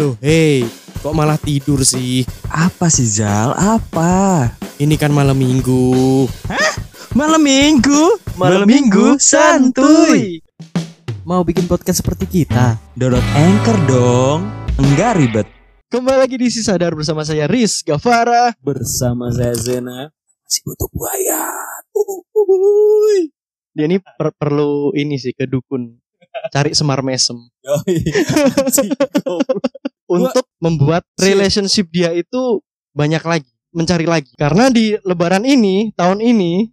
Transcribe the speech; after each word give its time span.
Loh, 0.00 0.16
hei, 0.24 0.64
kok 1.04 1.12
malah 1.12 1.36
tidur 1.36 1.84
sih? 1.84 2.24
Apa 2.48 2.88
sih 2.88 3.04
Zal? 3.04 3.52
Apa? 3.52 4.48
Ini 4.80 4.96
kan 4.96 5.12
malam 5.12 5.36
minggu. 5.36 6.24
Malam 7.12 7.44
minggu? 7.44 8.16
Malam 8.40 8.64
minggu 8.64 9.20
santuy. 9.20 10.40
Mau 11.28 11.44
bikin 11.44 11.68
podcast 11.68 12.00
seperti 12.00 12.24
kita? 12.24 12.80
Download 12.96 13.20
Anchor 13.36 13.76
dong. 13.84 14.48
Enggak 14.80 15.20
ribet. 15.20 15.44
Kembali 15.92 16.16
lagi 16.16 16.40
di 16.40 16.48
Si 16.48 16.64
Sadar 16.64 16.96
bersama 16.96 17.20
saya 17.20 17.44
Riz 17.44 17.84
Gavara. 17.84 18.56
Bersama 18.64 19.28
saya 19.28 19.52
Zena. 19.52 20.08
Masih 20.48 20.60
butuh 20.64 20.88
buaya. 20.96 21.44
Dia 23.76 23.84
ini 23.84 24.00
per- 24.00 24.32
perlu 24.32 24.96
ini 24.96 25.20
sih 25.20 25.36
ke 25.36 25.44
dukun. 25.44 25.92
Cari 26.50 26.74
semar 26.74 27.02
mesem. 27.02 27.36
Untuk 30.10 30.46
membuat 30.58 31.06
relationship 31.18 31.90
dia 31.90 32.10
itu 32.14 32.62
banyak 32.94 33.22
lagi. 33.22 33.50
Mencari 33.70 34.06
lagi. 34.06 34.30
Karena 34.34 34.70
di 34.70 34.98
lebaran 35.06 35.46
ini, 35.46 35.94
tahun 35.94 36.20
ini. 36.22 36.70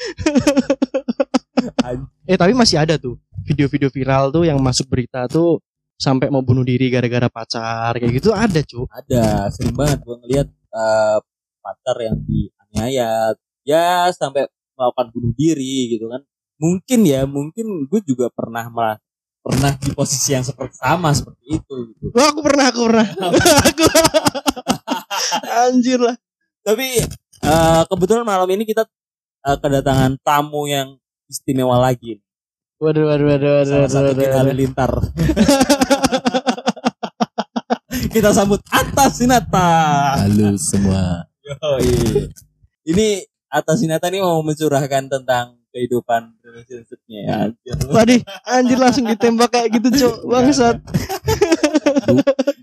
eh 2.30 2.38
tapi 2.38 2.54
masih 2.54 2.78
ada 2.82 2.98
tuh. 2.98 3.18
Video-video 3.46 3.90
viral 3.90 4.30
tuh 4.30 4.44
yang 4.46 4.58
masuk 4.62 4.86
berita 4.90 5.26
tuh 5.30 5.62
sampai 6.00 6.32
mau 6.32 6.40
bunuh 6.40 6.64
diri 6.64 6.88
gara-gara 6.88 7.28
pacar 7.28 7.92
kayak 8.00 8.12
gitu 8.16 8.32
ada 8.32 8.64
cu 8.64 8.88
ada 8.88 9.52
sering 9.52 9.76
banget 9.76 10.00
gue 10.00 10.16
ngeliat 10.16 10.48
eh, 10.48 11.18
pacar 11.60 11.96
yang 12.00 12.16
dianiaya 12.24 13.36
ya 13.68 14.08
sampai 14.08 14.48
melakukan 14.80 15.12
bunuh 15.12 15.36
diri 15.36 15.92
gitu 15.92 16.08
kan 16.08 16.24
mungkin 16.60 17.00
ya 17.08 17.24
mungkin 17.24 17.88
gue 17.88 18.00
juga 18.04 18.28
pernah 18.28 18.68
merah 18.68 19.00
pernah 19.40 19.72
di 19.80 19.96
posisi 19.96 20.36
yang 20.36 20.44
seperti 20.44 20.76
sama 20.76 21.16
seperti 21.16 21.56
itu 21.56 21.74
gitu 21.96 22.12
Wah, 22.12 22.28
aku 22.28 22.40
pernah 22.44 22.68
aku 22.68 22.80
pernah 22.92 23.08
aku 23.64 23.84
anjir 25.64 25.96
lah 25.96 26.16
tapi 26.60 27.00
eh, 27.40 27.82
kebetulan 27.88 28.28
malam 28.28 28.44
ini 28.52 28.68
kita 28.68 28.84
eh, 29.48 29.56
kedatangan 29.56 30.20
tamu 30.20 30.68
yang 30.68 31.00
istimewa 31.24 31.80
lagi 31.80 32.20
waduh 32.76 33.08
waduh 33.08 33.26
waduh 33.32 33.50
waduh, 33.64 33.64
salah 33.64 33.80
waduh, 33.88 33.88
satu 33.88 34.04
waduh, 34.12 34.20
kita 34.20 34.28
waduh. 34.28 34.40
halilintar 34.44 34.92
kita 38.14 38.30
sambut 38.34 38.60
atas 38.72 39.22
Sinata 39.22 39.70
Halo 40.18 40.58
semua. 40.58 41.30
Yoi. 41.46 42.26
Ini 42.90 43.22
atas 43.46 43.86
Sinata 43.86 44.10
nih 44.10 44.18
mau 44.24 44.42
mencurahkan 44.42 45.06
tentang 45.06 45.59
kehidupan 45.70 46.34
relationship-nya 46.42 47.18
ya. 47.22 47.34
Anjir. 47.46 47.74
Waduh, 47.90 48.20
anjir 48.46 48.78
langsung 48.78 49.04
ditembak 49.06 49.50
kayak 49.54 49.68
gitu, 49.78 49.88
Cok. 49.90 50.14
Bangsat. 50.26 50.76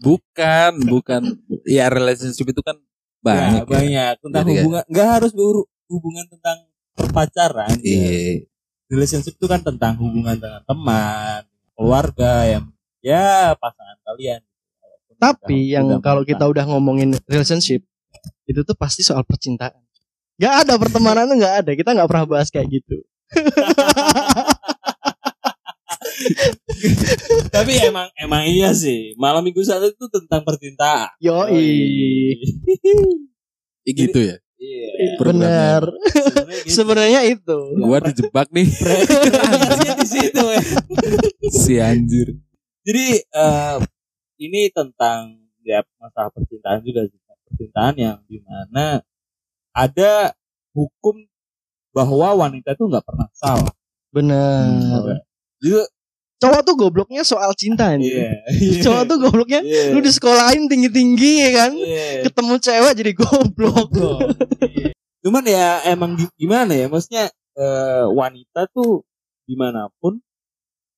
Bukan, 0.03 0.71
bukan. 0.87 1.21
Ya 1.67 1.87
relationship 1.91 2.47
itu 2.51 2.61
kan 2.63 2.77
banyak. 3.23 3.63
Ya, 3.63 3.67
banyak 3.67 4.13
tentang 4.23 4.43
Jadi, 4.45 4.53
hubungan 4.61 4.83
nggak 4.87 5.07
harus 5.19 5.31
hubungan 5.87 6.25
tentang 6.27 6.57
perpacaran. 6.95 7.75
Ya. 7.81 7.95
Iya. 7.95 8.35
Relationship 8.87 9.35
itu 9.35 9.47
kan 9.51 9.59
tentang 9.63 9.99
hubungan 9.99 10.39
dengan 10.39 10.63
teman, 10.63 11.43
keluarga 11.75 12.47
yang 12.47 12.65
ya 13.03 13.51
pasangan 13.59 13.99
kalian. 14.03 14.41
Walaupun 14.79 15.15
Tapi 15.19 15.55
udah- 15.59 15.71
yang 15.75 15.85
udah 15.91 15.99
kalau 15.99 16.23
kita 16.23 16.45
udah 16.47 16.63
ngomongin 16.71 17.15
relationship, 17.27 17.83
itu 18.47 18.59
tuh 18.63 18.75
pasti 18.79 19.03
soal 19.03 19.27
percintaan. 19.27 19.75
Gak 20.37 20.53
ada 20.65 20.73
pertemanan 20.77 21.25
tuh 21.25 21.37
gak 21.41 21.55
ada. 21.65 21.71
Kita 21.73 21.97
gak 21.97 22.09
pernah 22.09 22.25
bahas 22.29 22.53
kayak 22.53 22.69
gitu. 22.69 23.01
Tapi 27.53 27.73
emang 27.81 28.07
emang 28.21 28.45
iya 28.45 28.69
sih. 28.73 29.17
Malam 29.17 29.41
minggu 29.41 29.65
satu 29.65 29.89
itu 29.89 30.05
tentang 30.13 30.45
percintaan. 30.45 31.09
Yoi. 31.17 32.37
Gitu 33.87 34.19
ya. 34.19 34.37
Iya. 34.57 35.15
Bener. 35.21 35.81
Sebenarnya 35.87 36.59
gitu. 36.59 36.73
Sebenarnya 36.75 37.21
itu. 37.23 37.59
Gua 37.79 37.99
dijebak 38.03 38.47
nih 38.51 38.67
di 40.03 40.07
situ 40.07 40.43
ya. 40.43 40.63
si 41.55 41.73
anjir. 41.79 42.35
Jadi 42.83 43.05
eh, 43.23 43.77
ini 44.43 44.67
tentang 44.75 45.39
ya 45.63 45.81
masalah 45.97 46.35
percintaan 46.35 46.83
juga 46.83 47.07
sih. 47.07 47.15
Percintaan 47.47 47.95
yang 47.95 48.19
di 48.27 48.43
mana 48.43 48.99
ada 49.77 50.33
hukum 50.73 51.21
bahwa 51.93 52.33
wanita 52.45 52.73
itu 52.73 52.83
nggak 52.89 53.05
pernah 53.05 53.29
salah. 53.33 53.73
Bener. 54.09 55.21
Jadi 55.61 55.85
Cowok 56.37 56.61
tuh 56.61 56.75
gobloknya 56.77 57.25
soal 57.25 57.49
cinta 57.57 57.97
nih. 57.97 58.13
iya. 58.13 58.29
Cowok 58.85 59.03
tuh 59.09 59.17
gobloknya 59.17 59.57
Iya. 59.65 59.89
lu 59.89 60.05
di 60.05 60.13
sekolahin 60.13 60.69
tinggi-tinggi 60.69 61.31
ya 61.41 61.51
kan. 61.65 61.71
Iya. 61.73 62.29
Ketemu 62.29 62.53
cewek 62.61 62.93
jadi 62.93 63.11
goblok. 63.17 63.89
Cuman 65.25 65.43
ya 65.49 65.81
emang 65.89 66.13
gi- 66.13 66.29
gimana 66.37 66.77
ya 66.77 66.85
maksudnya 66.87 67.33
eh, 67.57 68.05
wanita 68.05 68.69
tuh 68.69 69.01
di 69.49 69.57
mana 69.57 69.89
pun 69.97 70.21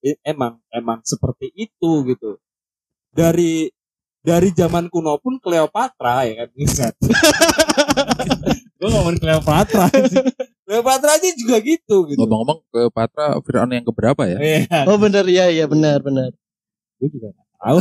eh, 0.04 0.20
emang 0.28 0.60
emang 0.76 1.00
seperti 1.08 1.56
itu 1.56 2.04
gitu. 2.04 2.36
Dari 3.16 3.72
dari 4.20 4.52
zaman 4.52 4.92
kuno 4.92 5.16
pun 5.24 5.40
Cleopatra 5.40 6.28
ya 6.28 6.44
kan 6.44 6.50
bisa. 6.60 6.92
Gue 8.80 8.88
ngomongin 8.88 9.20
Cleopatra 9.20 9.86
sih. 10.08 10.18
Cleopatra 10.66 11.12
aja 11.14 11.30
juga 11.36 11.58
gitu 11.60 12.08
gitu. 12.08 12.16
Ngomong-ngomong 12.16 12.64
ke 12.66 12.82
Patra 12.90 13.36
Fir'aun 13.42 13.70
yang 13.70 13.84
keberapa 13.84 14.24
ya? 14.24 14.38
Iya, 14.40 14.86
Oh 14.86 14.96
bener 14.96 15.26
ya 15.26 15.50
ya 15.50 15.66
benar 15.66 16.00
benar. 16.00 16.32
gue 16.96 17.10
juga 17.10 17.28
nggak 17.30 17.48
tahu. 17.58 17.78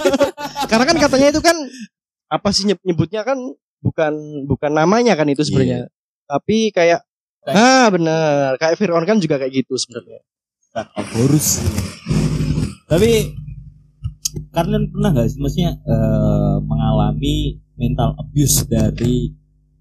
Karena 0.70 0.84
kan 0.86 0.96
katanya 0.98 1.28
itu 1.28 1.40
kan 1.40 1.56
apa 2.26 2.48
sih 2.48 2.64
nyeb- 2.64 2.80
nyebutnya 2.80 3.20
kan 3.22 3.36
bukan 3.78 4.12
bukan 4.46 4.70
namanya 4.70 5.12
kan 5.12 5.26
itu 5.26 5.42
sebenarnya. 5.42 5.88
Tapi 6.24 6.70
kayak 6.70 7.04
Kayak- 7.42 7.58
ah 7.58 7.86
benar 7.90 8.54
kayak 8.56 8.78
Fir'aun 8.78 9.02
kan 9.02 9.18
juga 9.18 9.36
kayak 9.36 9.52
gitu 9.54 9.74
sebenarnya. 9.74 10.22
Bukan 10.70 10.86
Ouroboros. 10.94 11.48
Tapi 12.86 13.10
kalian 14.48 14.88
pernah 14.88 15.10
nggak 15.10 15.26
sih 15.26 15.38
maksudnya 15.38 15.72
eh, 15.76 16.56
mengalami 16.62 17.36
mental 17.74 18.16
abuse 18.16 18.64
dari 18.64 19.32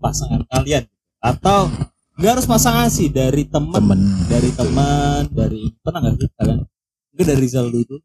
pasangan 0.02 0.42
kalian. 0.50 0.90
Atau 1.22 1.70
nggak 2.18 2.32
harus 2.34 2.48
pasangan 2.50 2.90
sih 2.90 3.14
dari 3.14 3.46
teman 3.46 3.78
Temen. 3.78 4.02
dari 4.26 4.50
teman 4.52 5.24
dari 5.30 5.70
pernah 5.86 6.00
nggak 6.02 6.16
sih 6.18 6.30
kalian? 6.34 6.60
Mungkin 7.14 7.26
dari 7.30 7.40
Rizal 7.46 7.68
dulu. 7.70 7.96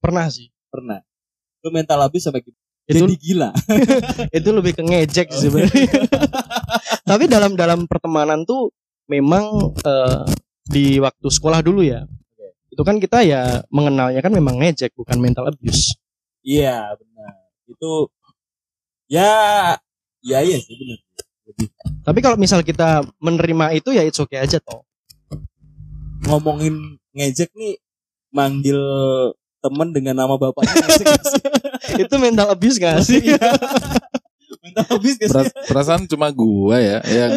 Pernah 0.00 0.26
sih. 0.32 0.48
pernah. 0.74 0.98
Lu 1.62 1.70
mental 1.70 2.02
abuse 2.02 2.26
sampai 2.26 2.42
gitu 2.42 2.58
Itu 2.90 3.06
jadi 3.06 3.14
gila. 3.14 3.50
Itu 4.42 4.48
lebih 4.50 4.74
ke 4.74 4.82
ngejek 4.82 5.30
sih 5.30 5.46
sebenarnya. 5.46 5.86
Tapi 7.08 7.24
dalam 7.30 7.54
dalam 7.54 7.86
pertemanan 7.86 8.42
tuh 8.42 8.74
memang 9.06 9.70
eh, 9.86 10.26
di 10.66 10.98
waktu 10.98 11.28
sekolah 11.30 11.62
dulu 11.62 11.86
ya. 11.86 12.02
Itu 12.74 12.82
kan 12.82 12.98
kita 12.98 13.22
ya 13.22 13.62
mengenalnya 13.70 14.18
kan 14.18 14.34
memang 14.34 14.58
ngejek 14.58 14.98
bukan 14.98 15.20
mental 15.22 15.46
abuse. 15.46 15.94
iya 16.44 16.90
benar. 16.98 17.32
Itu 17.70 18.10
ya 19.08 19.30
ya 20.24 20.38
iya 20.40 20.58
sih 20.58 20.74
benar 20.74 21.03
Tapi 22.02 22.18
kalau 22.18 22.36
misal 22.36 22.60
kita 22.60 23.00
menerima 23.18 23.74
itu 23.74 23.90
ya 23.90 24.02
it's 24.02 24.18
okay 24.18 24.38
aja 24.38 24.58
toh. 24.58 24.82
ngomongin 26.24 26.96
ngejek 27.12 27.52
nih 27.52 27.76
manggil 28.30 28.80
temen 29.60 29.92
dengan 29.92 30.16
nama 30.18 30.34
bapaknya 30.34 30.72
itu 32.04 32.14
mental 32.16 32.48
abuse 32.48 32.76
gak 32.76 33.00
sih? 33.00 33.20
Iya. 33.20 33.44
mental 34.60 34.86
abuse 34.90 35.16
gak 35.16 35.28
sih? 35.28 35.32
Peras- 35.32 35.54
perasaan 35.68 36.04
cuma 36.04 36.32
gua 36.32 36.80
ya 36.80 36.98
yang 37.04 37.36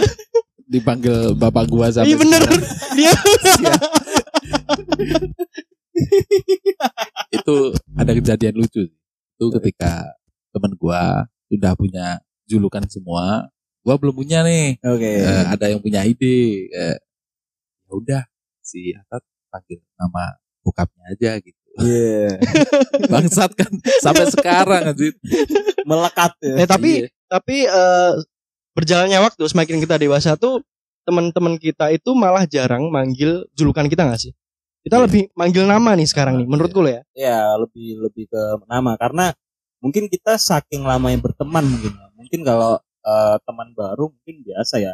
dipanggil 0.64 1.36
bapak 1.36 1.68
gua 1.68 1.92
sampai 1.92 2.12
Iya 2.12 2.18
bener 2.18 2.42
dia 2.96 3.12
itu 7.34 7.56
ada 7.96 8.12
kejadian 8.14 8.56
lucu 8.56 8.86
sih. 8.86 8.96
itu 9.38 9.46
ketika 9.60 10.16
temen 10.52 10.74
gua 10.76 11.28
sudah 11.48 11.76
punya 11.76 12.20
julukan 12.46 12.84
semua 12.88 13.52
gua 13.88 13.96
belum 13.96 14.12
punya 14.14 14.44
nih 14.44 14.84
Oke. 14.84 15.12
Eh, 15.24 15.44
ada 15.48 15.66
yang 15.72 15.80
punya 15.80 16.04
ide 16.04 16.68
ya 16.68 17.00
udah 17.88 18.28
si 18.60 18.92
Atat 18.92 19.24
panggil 19.48 19.80
nama 19.96 20.36
bokapnya 20.60 21.16
aja 21.16 21.40
gitu 21.40 21.56
Iya. 21.78 22.42
bangsat 23.14 23.54
kan 23.54 23.70
sampai 24.02 24.28
sekarang 24.28 24.92
anjir 24.92 25.14
Melekat 25.86 26.34
ya. 26.44 26.54
Eh 26.60 26.68
tapi 26.68 26.92
Iya. 27.06 27.08
tapi 27.30 27.56
eh, 27.64 28.12
berjalannya 28.74 29.24
waktu 29.24 29.44
semakin 29.46 29.78
kita 29.80 29.96
dewasa 29.96 30.36
tuh 30.36 30.66
teman-teman 31.08 31.56
kita 31.56 31.88
itu 31.90 32.12
malah 32.12 32.44
jarang 32.44 32.92
manggil 32.92 33.48
julukan 33.56 33.88
kita 33.88 34.04
gak 34.04 34.20
sih? 34.20 34.34
Kita 34.84 35.00
Iya. 35.00 35.04
lebih 35.08 35.24
manggil 35.32 35.64
nama 35.64 35.96
nih 35.96 36.10
sekarang 36.10 36.42
nih 36.42 36.48
menurutku 36.50 36.82
lo 36.84 36.90
ya. 36.90 37.02
Ya 37.14 37.56
lebih 37.56 38.04
lebih 38.04 38.26
ke 38.28 38.42
nama 38.68 38.98
karena 38.98 39.32
mungkin 39.78 40.10
kita 40.10 40.36
saking 40.36 40.82
lama 40.82 41.08
yang 41.08 41.22
berteman 41.22 41.62
mungkin. 41.64 41.94
ya. 41.94 42.08
Mungkin 42.18 42.42
kalau 42.42 42.82
eh, 43.08 43.36
teman 43.48 43.72
baru 43.72 44.12
mungkin 44.12 44.36
biasa 44.44 44.76
ya. 44.78 44.94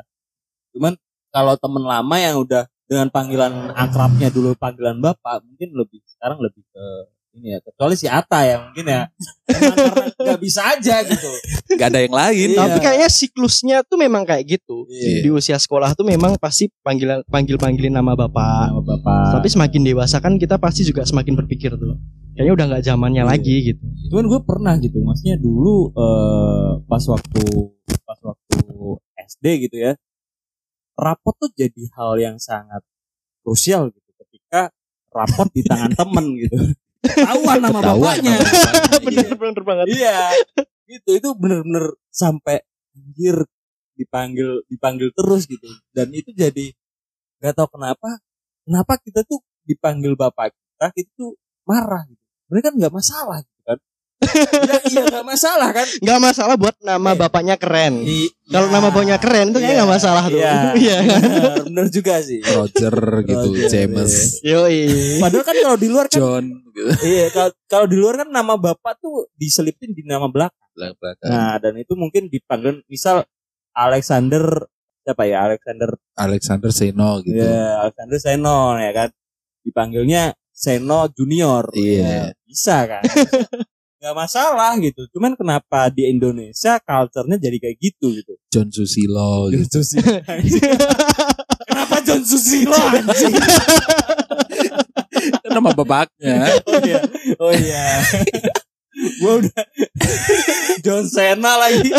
Cuman 0.71 0.93
kalau 1.33 1.57
teman 1.57 1.81
lama 1.83 2.15
yang 2.21 2.37
udah 2.37 2.69
dengan 2.85 3.09
panggilan 3.09 3.73
akrabnya 3.73 4.29
dulu 4.29 4.53
panggilan 4.53 5.01
bapak 5.01 5.41
mungkin 5.41 5.73
lebih 5.73 6.03
sekarang 6.05 6.37
lebih 6.37 6.61
ke 6.69 6.85
ini 7.33 7.57
ya 7.57 7.59
kecuali 7.65 7.97
si 7.97 8.05
Ata 8.05 8.45
ya 8.45 8.61
mungkin 8.61 8.85
ya 8.85 9.09
Emang 9.49 9.73
karena 9.73 10.05
nggak 10.13 10.41
bisa 10.45 10.61
aja 10.77 11.01
gitu 11.01 11.25
Gak 11.73 11.89
ada 11.89 12.05
yang 12.05 12.13
lain. 12.13 12.53
Iya. 12.53 12.59
Tapi 12.61 12.77
kayaknya 12.77 13.09
siklusnya 13.09 13.77
tuh 13.81 13.97
memang 13.97 14.21
kayak 14.21 14.45
gitu. 14.45 14.85
Iya. 14.85 15.25
Di 15.25 15.29
usia 15.33 15.57
sekolah 15.57 15.97
tuh 15.97 16.05
memang 16.05 16.37
pasti 16.37 16.69
panggilan 16.85 17.25
panggil 17.25 17.57
panggilin 17.57 17.97
nama 17.97 18.13
bapak. 18.13 18.69
sama 18.69 18.81
bapak 18.85 19.41
Tapi 19.41 19.47
semakin 19.49 19.81
dewasa 19.81 20.21
kan 20.21 20.37
kita 20.37 20.61
pasti 20.61 20.85
juga 20.85 21.01
semakin 21.01 21.33
berpikir 21.33 21.73
tuh. 21.73 21.97
Kayaknya 22.37 22.53
udah 22.53 22.65
nggak 22.69 22.83
zamannya 22.85 23.23
Iya. 23.25 23.29
lagi 23.33 23.55
gitu. 23.73 23.81
cuman 24.13 24.25
gue 24.29 24.41
pernah 24.45 24.73
gitu 24.77 24.97
maksudnya 25.01 25.41
dulu 25.41 25.89
eh, 25.89 26.69
pas 26.85 27.01
waktu 27.09 27.41
waktu 28.23 28.57
SD 29.19 29.45
gitu 29.69 29.77
ya 29.77 29.93
rapot 30.97 31.33
tuh 31.37 31.51
jadi 31.53 31.89
hal 31.97 32.17
yang 32.21 32.37
sangat 32.37 32.81
krusial 33.41 33.89
gitu 33.91 34.09
ketika 34.23 34.69
rapot 35.13 35.49
di 35.51 35.61
tangan 35.65 35.91
temen 35.99 36.25
gitu. 36.37 36.57
Ketahuan 37.03 37.59
nama 37.59 37.79
bapaknya. 37.83 38.39
nama 38.39 38.47
bapaknya, 38.47 38.95
bener 39.05 39.31
bener 39.35 39.61
banget. 39.67 39.85
iya 39.91 40.31
gitu 40.87 41.09
itu 41.19 41.29
bener-bener 41.35 41.85
sampai 42.13 42.63
anjir 42.95 43.43
dipanggil 43.97 44.63
dipanggil 44.71 45.09
terus 45.11 45.49
gitu. 45.49 45.67
Dan 45.91 46.13
itu 46.15 46.31
jadi 46.31 46.71
nggak 47.43 47.53
tahu 47.59 47.75
kenapa 47.75 48.23
kenapa 48.63 48.93
kita 49.03 49.27
tuh 49.27 49.43
dipanggil 49.67 50.15
bapak 50.15 50.55
kita 50.55 50.87
itu 50.95 51.11
tuh 51.19 51.31
marah 51.67 52.07
gitu. 52.07 52.23
Mereka 52.47 52.71
kan 52.71 52.73
nggak 52.79 52.93
masalah 52.93 53.39
ya, 54.33 54.77
iya 54.83 55.01
nggak 55.05 55.25
masalah 55.25 55.69
kan 55.71 55.87
Nggak 55.99 56.19
masalah 56.19 56.55
buat 56.55 56.75
nama 56.79 57.09
Iya. 57.09 57.19
bapaknya 57.19 57.55
keren. 57.55 57.93
I- 58.01 58.31
Kalau 58.45 58.67
ya, 58.67 58.71
nama 58.71 58.87
bapaknya 58.87 59.17
keren 59.17 59.45
tuh 59.49 59.57
kayaknya 59.57 59.71
iya, 59.71 59.79
nggak 59.79 59.91
masalah 59.91 60.23
tuh. 60.25 60.37
iya, 60.37 60.53
Iya 60.83 60.97
kan? 61.01 61.21
bener, 61.23 61.53
bener 61.63 61.85
juga 61.89 62.15
sih 62.19 62.39
Roger 62.43 62.95
gitu, 63.23 63.47
Roger, 63.49 63.67
James, 63.67 64.11
Yoi. 64.41 64.79
padahal 65.17 65.43
kan 65.43 65.55
kalau 65.57 65.77
di 65.77 65.87
luar 65.87 66.05
kan 66.07 66.15
John 66.15 66.45
gitu. 66.67 66.91
iya 67.03 67.25
kalau- 67.29 67.55
kalau 67.65 67.85
di 67.85 67.95
luar 67.95 68.15
kan 68.17 68.29
nama 68.29 68.53
bapak 68.53 68.97
tuh 68.97 69.27
diselipin 69.33 69.91
di 69.91 70.03
nama 70.03 70.25
belakang 70.25 70.61
Belakang. 70.73 71.29
Nah, 71.29 71.55
dan 71.57 71.77
itu 71.77 71.93
mungkin 71.93 72.27
dipanggil 72.27 72.81
misal 72.87 73.21
Alexander 73.71 74.65
siapa 74.99 75.23
ya? 75.23 75.45
Alexander 75.45 75.93
Alexander 76.15 76.69
Seno 76.69 77.21
gitu. 77.21 77.37
ya 77.37 77.83
Alexander 77.83 78.17
Seno 78.17 78.57
ya 78.75 78.91
kan. 78.91 79.09
Dipanggilnya 79.61 80.23
Seno 80.49 81.09
Junior. 81.09 81.69
Iya. 81.73 82.01
Ya, 82.01 82.25
bisa 82.43 82.77
kan? 82.85 83.03
Gak 84.03 84.19
masalah 84.19 84.75
gitu. 84.83 85.07
Cuman 85.15 85.31
kenapa 85.39 85.87
di 85.87 86.03
Indonesia 86.11 86.75
culture-nya 86.83 87.39
jadi 87.39 87.55
kayak 87.55 87.77
gitu 87.79 88.11
gitu. 88.11 88.35
John 88.51 88.67
Susilo 88.67 89.47
John 89.47 89.63
gitu. 89.63 89.79
Susilo. 89.79 90.11
kenapa 91.71 91.95
John 92.03 92.23
Susilo 92.27 92.75
anjing? 92.75 93.31
Nama 95.47 95.71
bapaknya. 95.71 96.51
Oh 96.67 96.79
iya. 96.83 96.99
Oh 97.39 97.53
iya. 97.55 98.03
Gua 99.23 99.39
udah 99.39 99.63
John 100.83 101.07
Cena 101.07 101.55
lagi. 101.55 101.95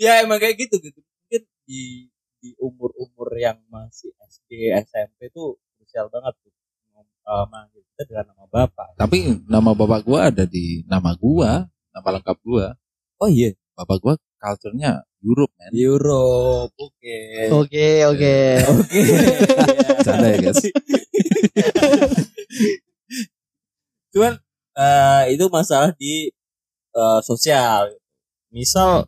ya 0.00 0.24
emang 0.24 0.40
kayak 0.40 0.56
gitu 0.56 0.80
gitu. 0.80 1.04
Mungkin 1.04 1.42
di 1.68 2.08
di 2.40 2.56
umur-umur 2.56 3.28
yang 3.36 3.60
masih 3.68 4.08
SD, 4.24 4.72
SMP 4.88 5.28
tuh 5.28 5.60
krusial 5.76 6.08
banget 6.08 6.32
tuh. 6.40 6.52
Uh, 7.30 7.46
manggil 7.46 7.78
kita 7.94 8.02
dengan 8.10 8.34
nama 8.34 8.44
bapak. 8.50 8.98
Tapi 8.98 9.38
nama 9.46 9.70
bapak 9.70 10.02
gua 10.02 10.34
ada 10.34 10.42
di 10.42 10.82
nama 10.90 11.14
gua, 11.14 11.70
nama 11.94 12.08
lengkap 12.18 12.36
gua. 12.42 12.74
Oh 13.22 13.30
iya. 13.30 13.54
Bapak 13.78 14.02
gua 14.02 14.14
culture-nya 14.40 15.06
Europe, 15.20 15.52
man. 15.60 15.70
Europe. 15.76 16.72
Oke. 16.80 17.18
Oke 17.52 17.88
oke. 18.08 18.36
Oke. 18.66 19.00
Bercanda 20.00 20.26
ya, 20.32 20.38
guys. 20.40 20.64
Cuman 24.10 24.32
eh, 24.80 25.22
itu 25.36 25.44
masalah 25.52 25.92
di 25.94 26.32
eh, 26.96 27.20
sosial. 27.20 27.94
Misal 28.48 29.06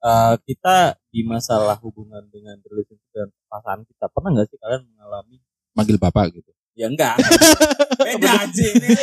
eh, 0.00 0.34
kita 0.46 0.94
di 1.10 1.26
masalah 1.26 1.76
hubungan 1.82 2.22
dengan 2.30 2.56
relationship 2.62 3.10
dan 3.12 3.28
pasangan 3.50 3.82
kita 3.84 4.06
pernah 4.14 4.30
nggak 4.38 4.46
sih 4.48 4.58
kalian 4.62 4.82
mengalami? 4.94 5.36
Manggil 5.74 5.98
bapak 5.98 6.32
gitu. 6.38 6.50
Ya 6.72 6.86
enggak. 6.88 7.16
Beda 8.06 8.48
aja 8.48 8.64
ini. 8.64 8.88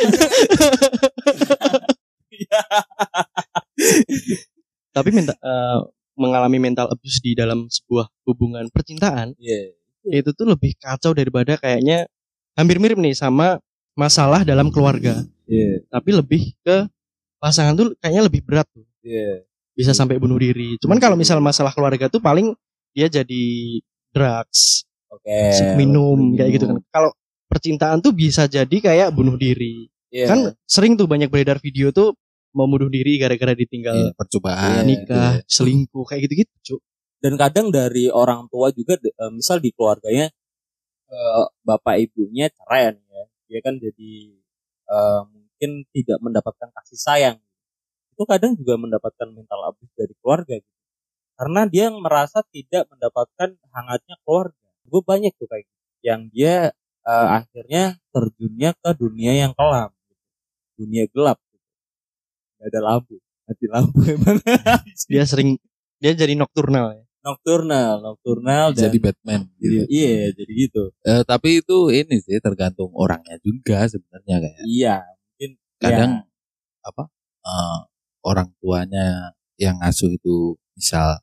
Tapi 4.90 5.08
minta, 5.14 5.34
eh, 5.38 5.78
mengalami 6.18 6.58
mental 6.58 6.90
abuse 6.90 7.22
di 7.22 7.32
dalam 7.38 7.70
sebuah 7.70 8.10
hubungan 8.26 8.66
percintaan 8.68 9.32
Iya. 9.40 9.72
itu 10.10 10.32
tuh 10.32 10.48
lebih 10.48 10.74
kacau 10.80 11.12
daripada 11.12 11.60
kayaknya 11.60 12.08
hampir 12.56 12.80
mirip 12.80 12.96
nih 12.98 13.12
sama 13.14 13.60
masalah 13.94 14.42
dalam 14.42 14.68
keluarga. 14.72 15.22
Iya. 15.46 15.84
Tapi 15.88 16.10
lebih 16.16 16.42
ke 16.64 16.88
pasangan 17.38 17.76
tuh 17.78 17.94
kayaknya 18.00 18.26
lebih 18.26 18.40
berat 18.44 18.66
tuh. 18.72 18.84
Iya. 19.04 19.44
Bisa 19.76 19.92
sampai 19.94 20.18
bunuh 20.18 20.36
diri. 20.36 20.76
Cuman 20.82 20.98
kalau 20.98 21.14
misal 21.16 21.38
masalah 21.40 21.70
keluarga 21.72 22.10
tuh 22.10 22.20
paling 22.20 22.52
dia 22.90 23.06
jadi 23.06 23.44
drugs, 24.10 24.82
Oke. 25.14 25.78
minum 25.78 26.34
kayak 26.34 26.50
gitu 26.58 26.64
kan. 26.66 26.76
Kalau 26.90 27.10
percintaan 27.50 27.98
tuh 27.98 28.14
bisa 28.14 28.46
jadi 28.46 28.70
kayak 28.70 29.10
bunuh 29.10 29.34
diri. 29.34 29.90
Iya. 30.14 30.26
Kan 30.30 30.38
sering 30.64 30.94
tuh 30.94 31.10
banyak 31.10 31.26
beredar 31.26 31.58
video 31.58 31.90
tuh 31.90 32.14
mau 32.54 32.66
bunuh 32.66 32.90
diri 32.90 33.18
gara-gara 33.18 33.54
ditinggal 33.54 33.94
Iya, 33.94 34.10
percobaan. 34.14 34.82
Nikah, 34.86 35.42
gitu. 35.42 35.46
selingkuh 35.50 36.02
kayak 36.06 36.26
gitu-gitu, 36.30 36.54
Cuk. 36.66 36.80
dan 37.20 37.36
kadang 37.36 37.68
dari 37.68 38.08
orang 38.08 38.48
tua 38.48 38.72
juga 38.72 38.96
eh, 38.96 39.30
misal 39.30 39.60
di 39.60 39.70
keluarganya 39.76 40.32
eh, 41.10 41.44
bapak 41.62 42.00
ibunya 42.00 42.48
cerai 42.48 42.96
ya 42.96 43.22
dia 43.44 43.60
kan 43.60 43.76
jadi 43.76 44.12
eh, 44.88 45.20
mungkin 45.28 45.70
tidak 45.92 46.18
mendapatkan 46.24 46.68
kasih 46.80 46.98
sayang 46.98 47.36
itu 48.16 48.22
kadang 48.24 48.56
juga 48.56 48.80
mendapatkan 48.80 49.28
mental 49.30 49.60
abuse 49.68 49.92
dari 49.94 50.16
keluarga 50.18 50.56
gitu 50.58 50.78
karena 51.36 51.60
dia 51.68 51.86
merasa 51.92 52.40
tidak 52.48 52.88
mendapatkan 52.88 53.48
hangatnya 53.68 54.16
keluarga 54.24 54.56
gue 54.90 55.02
banyak 55.04 55.32
tuh 55.36 55.46
kayak 55.46 55.64
gitu. 55.68 55.80
yang 56.00 56.20
dia 56.32 56.72
eh, 57.06 57.28
akhirnya 57.38 57.84
terjunnya 58.12 58.70
ke 58.76 58.90
dunia 58.96 59.32
yang 59.36 59.52
kelam 59.56 59.90
gitu. 59.94 60.14
dunia 60.80 61.04
gelap 61.10 61.38
gitu. 61.48 61.66
Gak 62.58 62.66
ada 62.74 62.80
lampu 62.84 63.16
mati 63.46 63.66
lampu 63.66 63.98
emang 64.14 64.38
Dia 65.10 65.24
sering 65.26 65.58
dia 65.98 66.12
jadi 66.14 66.32
nokturnal 66.38 66.96
ya. 66.96 67.04
nocturnal 67.20 68.00
nocturnal 68.00 68.72
dan 68.72 68.88
Jadi 68.88 68.98
Batman 69.02 69.40
gitu. 69.60 69.84
iya 69.92 70.32
jadi 70.32 70.52
gitu 70.56 70.82
Eh, 71.04 71.20
tapi 71.28 71.60
itu 71.60 71.92
ini 71.92 72.16
sih 72.22 72.40
tergantung 72.40 72.88
orangnya 72.96 73.36
juga 73.44 73.84
sebenarnya 73.84 74.36
kayak. 74.40 74.64
iya 74.64 74.96
mungkin 75.04 75.50
Kadang 75.76 76.10
ya, 76.24 76.88
apa? 76.88 77.02
eh, 77.44 77.78
orang 78.24 78.48
tuanya 78.60 79.36
yang 79.60 79.76
ngasuh 79.80 80.12
itu 80.16 80.56
misal 80.72 81.20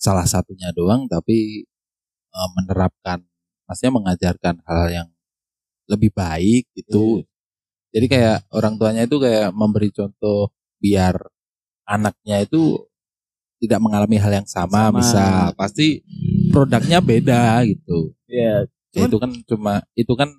salah 0.00 0.24
satunya 0.24 0.72
doang 0.72 1.04
tapi 1.10 1.64
eh, 2.32 2.48
menerapkan 2.56 3.24
maksudnya 3.64 3.92
mengajarkan 3.96 4.56
hal 4.64 4.84
yang 4.90 5.08
lebih 5.88 6.10
baik 6.12 6.68
gitu. 6.76 7.24
Jadi 7.94 8.06
kayak 8.10 8.38
orang 8.50 8.74
tuanya 8.74 9.06
itu 9.06 9.16
kayak 9.22 9.54
memberi 9.54 9.88
contoh 9.94 10.50
biar 10.82 11.14
anaknya 11.86 12.42
itu 12.42 12.84
tidak 13.62 13.80
mengalami 13.80 14.16
hal 14.18 14.32
yang 14.42 14.48
sama, 14.48 14.90
Sama. 14.90 14.98
misal 15.00 15.38
pasti 15.56 16.02
produknya 16.52 16.98
beda 17.00 17.64
gitu. 17.64 18.12
iya 18.28 18.66
Ya, 18.94 19.10
itu 19.10 19.16
kan 19.18 19.30
cuma 19.42 19.82
itu 19.98 20.12
kan 20.14 20.30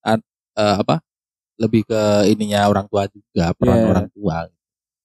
an- 0.00 0.24
eh, 0.56 0.76
apa? 0.80 1.04
Lebih 1.60 1.88
ke 1.88 2.00
ininya 2.28 2.68
orang 2.68 2.88
tua 2.88 3.04
juga, 3.08 3.52
peran 3.56 3.78
Iya. 3.80 3.88
orang 3.88 4.08
tua. 4.12 4.36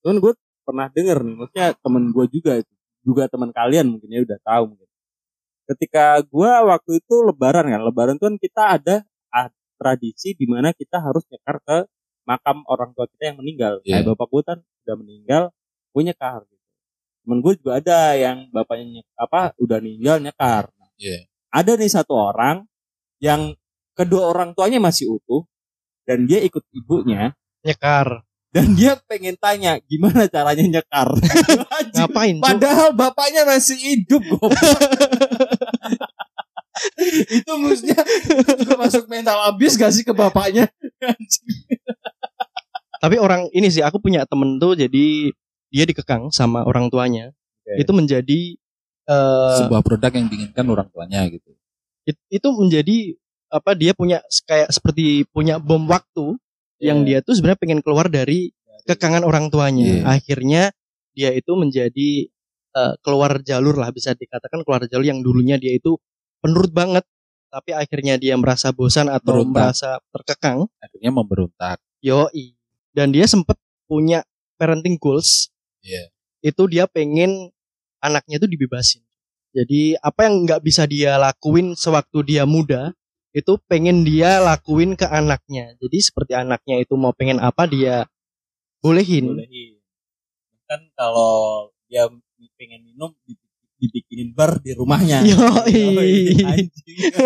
cuman 0.02 0.18
gue 0.18 0.34
pernah 0.66 0.88
denger 0.90 1.20
maksudnya 1.22 1.68
temen 1.78 2.10
gue 2.10 2.26
juga 2.34 2.58
itu 2.58 2.74
juga 3.06 3.30
teman 3.30 3.54
kalian 3.54 3.86
mungkin 3.86 4.10
ya 4.10 4.26
udah 4.26 4.40
tahu 4.42 4.64
mungkin 4.74 4.90
ketika 5.72 6.20
gue 6.22 6.52
waktu 6.68 6.92
itu 7.00 7.16
lebaran 7.24 7.66
kan 7.68 7.82
lebaran 7.82 8.16
tuh 8.20 8.28
kan 8.32 8.38
kita 8.38 8.62
ada 8.80 8.96
ah, 9.32 9.48
tradisi 9.80 10.36
di 10.36 10.46
mana 10.46 10.72
kita 10.72 11.00
harus 11.00 11.24
nyekar 11.32 11.58
ke 11.64 11.78
makam 12.24 12.62
orang 12.68 12.92
tua 12.94 13.08
kita 13.10 13.34
yang 13.34 13.38
meninggal 13.42 13.80
Iya. 13.82 14.04
kayak 14.04 14.06
bapak 14.14 14.28
gue 14.30 14.42
kan 14.46 14.58
udah 14.86 14.96
meninggal 15.00 15.44
gue 15.92 16.02
nyekar 16.06 16.40
gitu 16.46 16.66
temen 17.22 17.38
gue 17.40 17.54
juga 17.62 17.72
ada 17.78 18.00
yang 18.18 18.38
bapaknya 18.50 18.86
nyek, 19.00 19.08
apa 19.16 19.42
udah 19.58 19.78
meninggal 19.82 20.18
nyekar 20.20 20.64
Nah, 20.76 20.90
Iya. 20.98 21.18
ada 21.50 21.72
nih 21.78 21.92
satu 21.92 22.14
orang 22.14 22.66
yang 23.22 23.54
kedua 23.94 24.30
orang 24.32 24.54
tuanya 24.58 24.82
masih 24.82 25.18
utuh 25.18 25.46
dan 26.06 26.26
dia 26.26 26.42
ikut 26.42 26.66
ibunya 26.74 27.32
Nyekar. 27.62 28.26
Dan 28.52 28.76
dia 28.76 29.00
pengen 29.08 29.40
tanya 29.40 29.80
gimana 29.88 30.28
caranya 30.28 30.80
nyekar. 30.80 31.08
Ngapain? 31.96 32.36
Padahal 32.44 32.92
bapaknya 32.92 33.48
masih 33.48 33.80
hidup 33.80 34.20
goblok. 34.28 34.52
itu 37.32 37.52
maksudnya 37.56 38.00
masuk 38.76 39.08
mental 39.08 39.40
abis 39.52 39.80
gak 39.80 39.92
sih 39.96 40.04
ke 40.04 40.12
bapaknya? 40.12 40.68
Tapi 43.02 43.16
orang 43.18 43.50
ini 43.56 43.72
sih 43.72 43.82
aku 43.82 43.98
punya 43.98 44.28
temen 44.30 44.60
tuh 44.62 44.78
jadi 44.78 45.32
dia 45.72 45.84
dikekang 45.88 46.30
sama 46.30 46.68
orang 46.68 46.92
tuanya. 46.92 47.32
Oke. 47.64 47.82
Itu 47.82 47.92
menjadi 47.96 48.40
eh 49.08 49.56
Sebuah 49.64 49.82
produk 49.82 50.12
yang 50.14 50.28
diinginkan 50.30 50.66
orang 50.70 50.88
tuanya 50.92 51.26
gitu. 51.32 51.56
it- 52.06 52.28
itu 52.30 52.48
menjadi 52.54 52.98
apa 53.52 53.74
dia 53.74 53.92
punya 53.98 54.22
kayak 54.46 54.70
seperti 54.72 55.26
punya 55.32 55.58
bom 55.58 55.84
waktu 55.88 56.38
yang 56.82 57.06
dia 57.06 57.22
tuh 57.22 57.38
sebenarnya 57.38 57.62
pengen 57.62 57.80
keluar 57.86 58.10
dari 58.10 58.50
kekangan 58.90 59.22
orang 59.22 59.54
tuanya. 59.54 59.86
Iya. 59.86 60.02
Akhirnya 60.10 60.64
dia 61.14 61.30
itu 61.32 61.54
menjadi 61.54 62.10
eh, 62.76 62.94
keluar 63.06 63.40
jalur 63.46 63.78
lah 63.78 63.94
bisa 63.94 64.18
dikatakan 64.18 64.66
keluar 64.66 64.84
jalur 64.90 65.06
yang 65.06 65.22
dulunya 65.22 65.62
dia 65.62 65.78
itu 65.78 66.02
penurut 66.42 66.74
banget 66.74 67.06
tapi 67.52 67.76
akhirnya 67.76 68.16
dia 68.16 68.40
merasa 68.40 68.72
bosan 68.72 69.12
atau 69.12 69.44
Berontak. 69.44 69.54
merasa 69.54 69.90
terkekang. 70.16 70.72
akhirnya 70.80 71.12
memberontak 71.12 71.78
Yoi. 72.02 72.58
Dan 72.92 73.14
dia 73.16 73.24
sempat 73.30 73.56
punya 73.88 74.26
parenting 74.60 74.98
goals. 75.00 75.54
Iya. 75.86 76.12
Itu 76.42 76.68
dia 76.68 76.90
pengen 76.90 77.54
anaknya 78.02 78.42
itu 78.42 78.48
dibebasin. 78.50 79.04
Jadi 79.52 79.96
apa 80.00 80.28
yang 80.28 80.48
nggak 80.48 80.64
bisa 80.64 80.88
dia 80.88 81.20
lakuin 81.20 81.76
sewaktu 81.76 82.24
dia 82.24 82.44
muda, 82.48 82.96
itu 83.32 83.56
pengen 83.68 84.04
dia 84.04 84.44
lakuin 84.44 85.00
ke 85.00 85.08
anaknya. 85.08 85.76
Jadi 85.80 85.98
seperti 86.04 86.34
anaknya 86.36 86.84
itu 86.84 87.00
mau 87.00 87.16
pengen 87.16 87.40
apa 87.40 87.68
dia 87.68 88.08
bolehin. 88.82 89.32
bolehin 89.32 89.82
kan 90.72 90.88
kalau 90.96 91.68
dia 91.92 92.08
pengen 92.56 92.88
minum 92.88 93.12
di- 93.28 93.36
dibikinin 93.76 94.32
bar 94.32 94.64
di 94.64 94.72
rumahnya 94.72 95.20
Yoi. 95.28 96.32
anjing. 96.48 96.98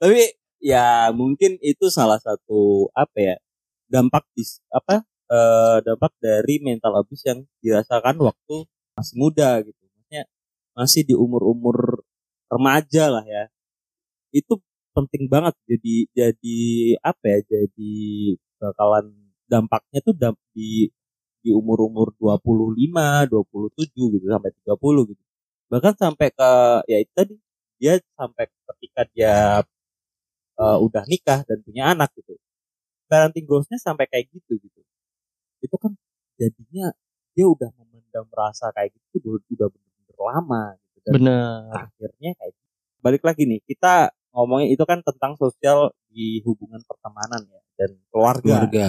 tapi 0.00 0.38
ya 0.62 1.10
mungkin 1.10 1.58
itu 1.58 1.90
salah 1.90 2.22
satu 2.22 2.86
apa 2.94 3.18
ya 3.18 3.36
dampak 3.90 4.22
dis 4.38 4.62
apa 4.70 5.02
eh, 5.26 5.76
dampak 5.82 6.14
dari 6.22 6.62
mental 6.62 7.02
abuse 7.02 7.26
yang 7.26 7.42
dirasakan 7.58 8.22
waktu 8.22 8.70
masih 8.94 9.16
muda 9.18 9.58
gitu 9.66 9.82
maksudnya 9.82 10.22
masih 10.78 11.02
di 11.02 11.14
umur-umur 11.18 12.06
remaja 12.46 13.10
lah 13.10 13.26
ya 13.26 13.50
itu 14.34 14.54
penting 14.94 15.30
banget 15.30 15.54
jadi 15.70 15.94
jadi 16.14 16.58
apa 17.00 17.24
ya 17.32 17.38
jadi 17.46 17.94
bakalan 18.60 19.06
dampaknya 19.50 19.98
tuh 20.06 20.14
damp 20.14 20.38
di 20.54 20.90
di 21.40 21.50
umur-umur 21.56 22.12
25, 22.20 23.24
27 23.32 24.14
gitu 24.14 24.26
sampai 24.28 24.50
30 24.60 25.10
gitu. 25.10 25.22
Bahkan 25.72 25.94
sampai 25.96 26.28
ke 26.36 26.50
ya 26.90 26.98
itu 27.00 27.12
tadi 27.16 27.34
dia 27.80 27.96
sampai 28.12 28.44
ketika 28.50 29.02
dia 29.16 29.36
eh, 30.60 30.78
udah 30.86 31.04
nikah 31.08 31.40
dan 31.48 31.58
punya 31.64 31.96
anak 31.96 32.12
gitu. 32.18 32.36
Parenting 33.10 33.46
goals-nya 33.48 33.78
sampai 33.80 34.06
kayak 34.06 34.30
gitu 34.30 34.60
gitu. 34.60 34.80
Itu 35.64 35.76
kan 35.80 35.96
jadinya 36.38 36.92
dia 37.34 37.46
udah 37.48 37.70
memendam 37.78 38.26
rasa 38.30 38.70
kayak 38.76 38.94
gitu 38.94 39.16
udah, 39.24 39.32
udah 39.48 39.68
bener-bener 39.72 40.18
lama 40.20 40.64
gitu. 40.76 40.98
Dan 41.08 41.12
Benar. 41.20 41.88
akhirnya 41.88 42.30
kayak 42.38 42.52
gitu. 42.54 42.68
Balik 43.00 43.22
lagi 43.24 43.42
nih, 43.48 43.60
kita 43.64 44.12
ngomongin 44.30 44.70
itu 44.70 44.82
kan 44.86 45.02
tentang 45.02 45.34
sosial 45.34 45.90
di 46.08 46.38
hubungan 46.46 46.80
pertemanan 46.86 47.42
ya 47.46 47.60
dan 47.78 47.90
keluarga. 48.10 48.42
keluarga 48.66 48.88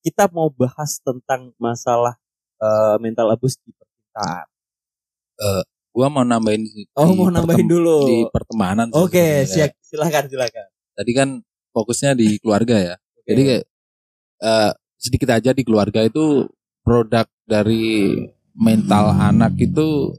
Kita 0.00 0.30
mau 0.30 0.46
bahas 0.50 1.02
tentang 1.02 1.50
masalah 1.58 2.14
eh, 2.58 2.96
mental 3.02 3.34
abuse 3.34 3.58
di 3.60 3.74
percintaan. 3.74 4.46
gua 5.92 6.12
mau 6.12 6.24
nambahin 6.24 6.64
Oh, 6.92 7.08
mau 7.16 7.32
nambahin 7.32 7.64
dulu. 7.66 8.04
di 8.04 8.16
pertemanan 8.28 8.92
Oke, 8.92 9.44
sebenarnya. 9.44 9.48
siap. 9.48 9.70
Silakan, 9.80 10.24
silakan. 10.28 10.66
tadi 10.96 11.12
kan 11.12 11.28
fokusnya 11.72 12.16
di 12.16 12.40
keluarga 12.40 12.76
ya 12.80 12.94
jadi 13.24 13.40
kayak 13.44 13.64
eh, 14.40 14.72
sedikit 14.96 15.28
aja 15.36 15.52
di 15.52 15.60
keluarga 15.60 16.00
itu 16.04 16.48
produk 16.80 17.28
dari 17.44 18.16
mental 18.56 19.12
anak 19.12 19.56
itu 19.60 20.16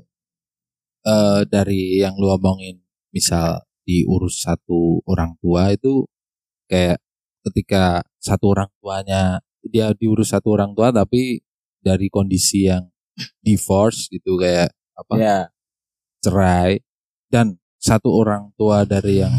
eh, 1.03 1.41
dari 1.49 1.97
yang 2.01 2.13
lu 2.17 2.29
omongin 2.29 2.77
misal 3.09 3.66
diurus 3.87 4.43
satu 4.43 4.99
orang 5.07 5.39
tua 5.39 5.71
itu 5.71 6.03
kayak 6.67 6.99
ketika 7.47 8.03
satu 8.19 8.51
orang 8.51 8.67
tuanya 8.83 9.39
dia 9.63 9.95
diurus 9.95 10.35
satu 10.35 10.51
orang 10.59 10.75
tua 10.75 10.91
tapi 10.91 11.39
dari 11.79 12.11
kondisi 12.11 12.67
yang 12.67 12.91
divorce 13.39 14.11
gitu 14.11 14.35
kayak 14.35 14.75
apa 14.99 15.13
Ya, 15.15 15.39
cerai 16.19 16.83
dan 17.31 17.55
satu 17.79 18.11
orang 18.11 18.51
tua 18.59 18.83
dari 18.83 19.23
yang 19.23 19.31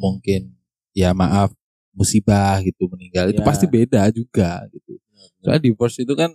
mungkin 0.00 0.56
ya 0.96 1.12
maaf 1.12 1.52
musibah 1.92 2.56
gitu 2.64 2.88
meninggal 2.88 3.28
itu 3.28 3.44
Ya. 3.44 3.46
pasti 3.46 3.68
beda 3.68 4.08
juga 4.08 4.64
gitu. 4.72 4.96
Soalnya 5.44 5.60
divorce 5.68 6.00
itu 6.00 6.14
kan 6.16 6.32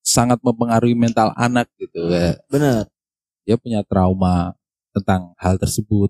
sangat 0.00 0.40
mempengaruhi 0.40 0.96
mental 0.96 1.36
anak 1.36 1.68
gitu 1.76 2.08
kayak 2.08 2.40
benar. 2.48 2.88
dia 3.44 3.56
punya 3.60 3.84
trauma 3.84 4.56
tentang 4.96 5.36
hal 5.36 5.60
tersebut. 5.60 6.08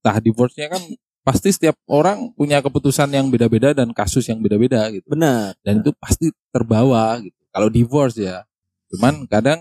Entah 0.00 0.16
divorce-nya 0.18 0.72
kan 0.72 0.82
pasti 1.20 1.52
setiap 1.52 1.76
orang 1.84 2.32
punya 2.32 2.64
keputusan 2.64 3.12
yang 3.12 3.28
beda-beda 3.28 3.76
dan 3.76 3.92
kasus 3.92 4.24
yang 4.26 4.40
beda-beda 4.40 4.88
gitu. 4.88 5.04
Benar. 5.06 5.52
Dan 5.60 5.84
itu 5.84 5.92
pasti 6.00 6.32
terbawa 6.48 7.20
gitu. 7.20 7.36
Kalau 7.52 7.68
divorce 7.68 8.16
ya. 8.16 8.48
Cuman 8.90 9.28
kadang 9.28 9.60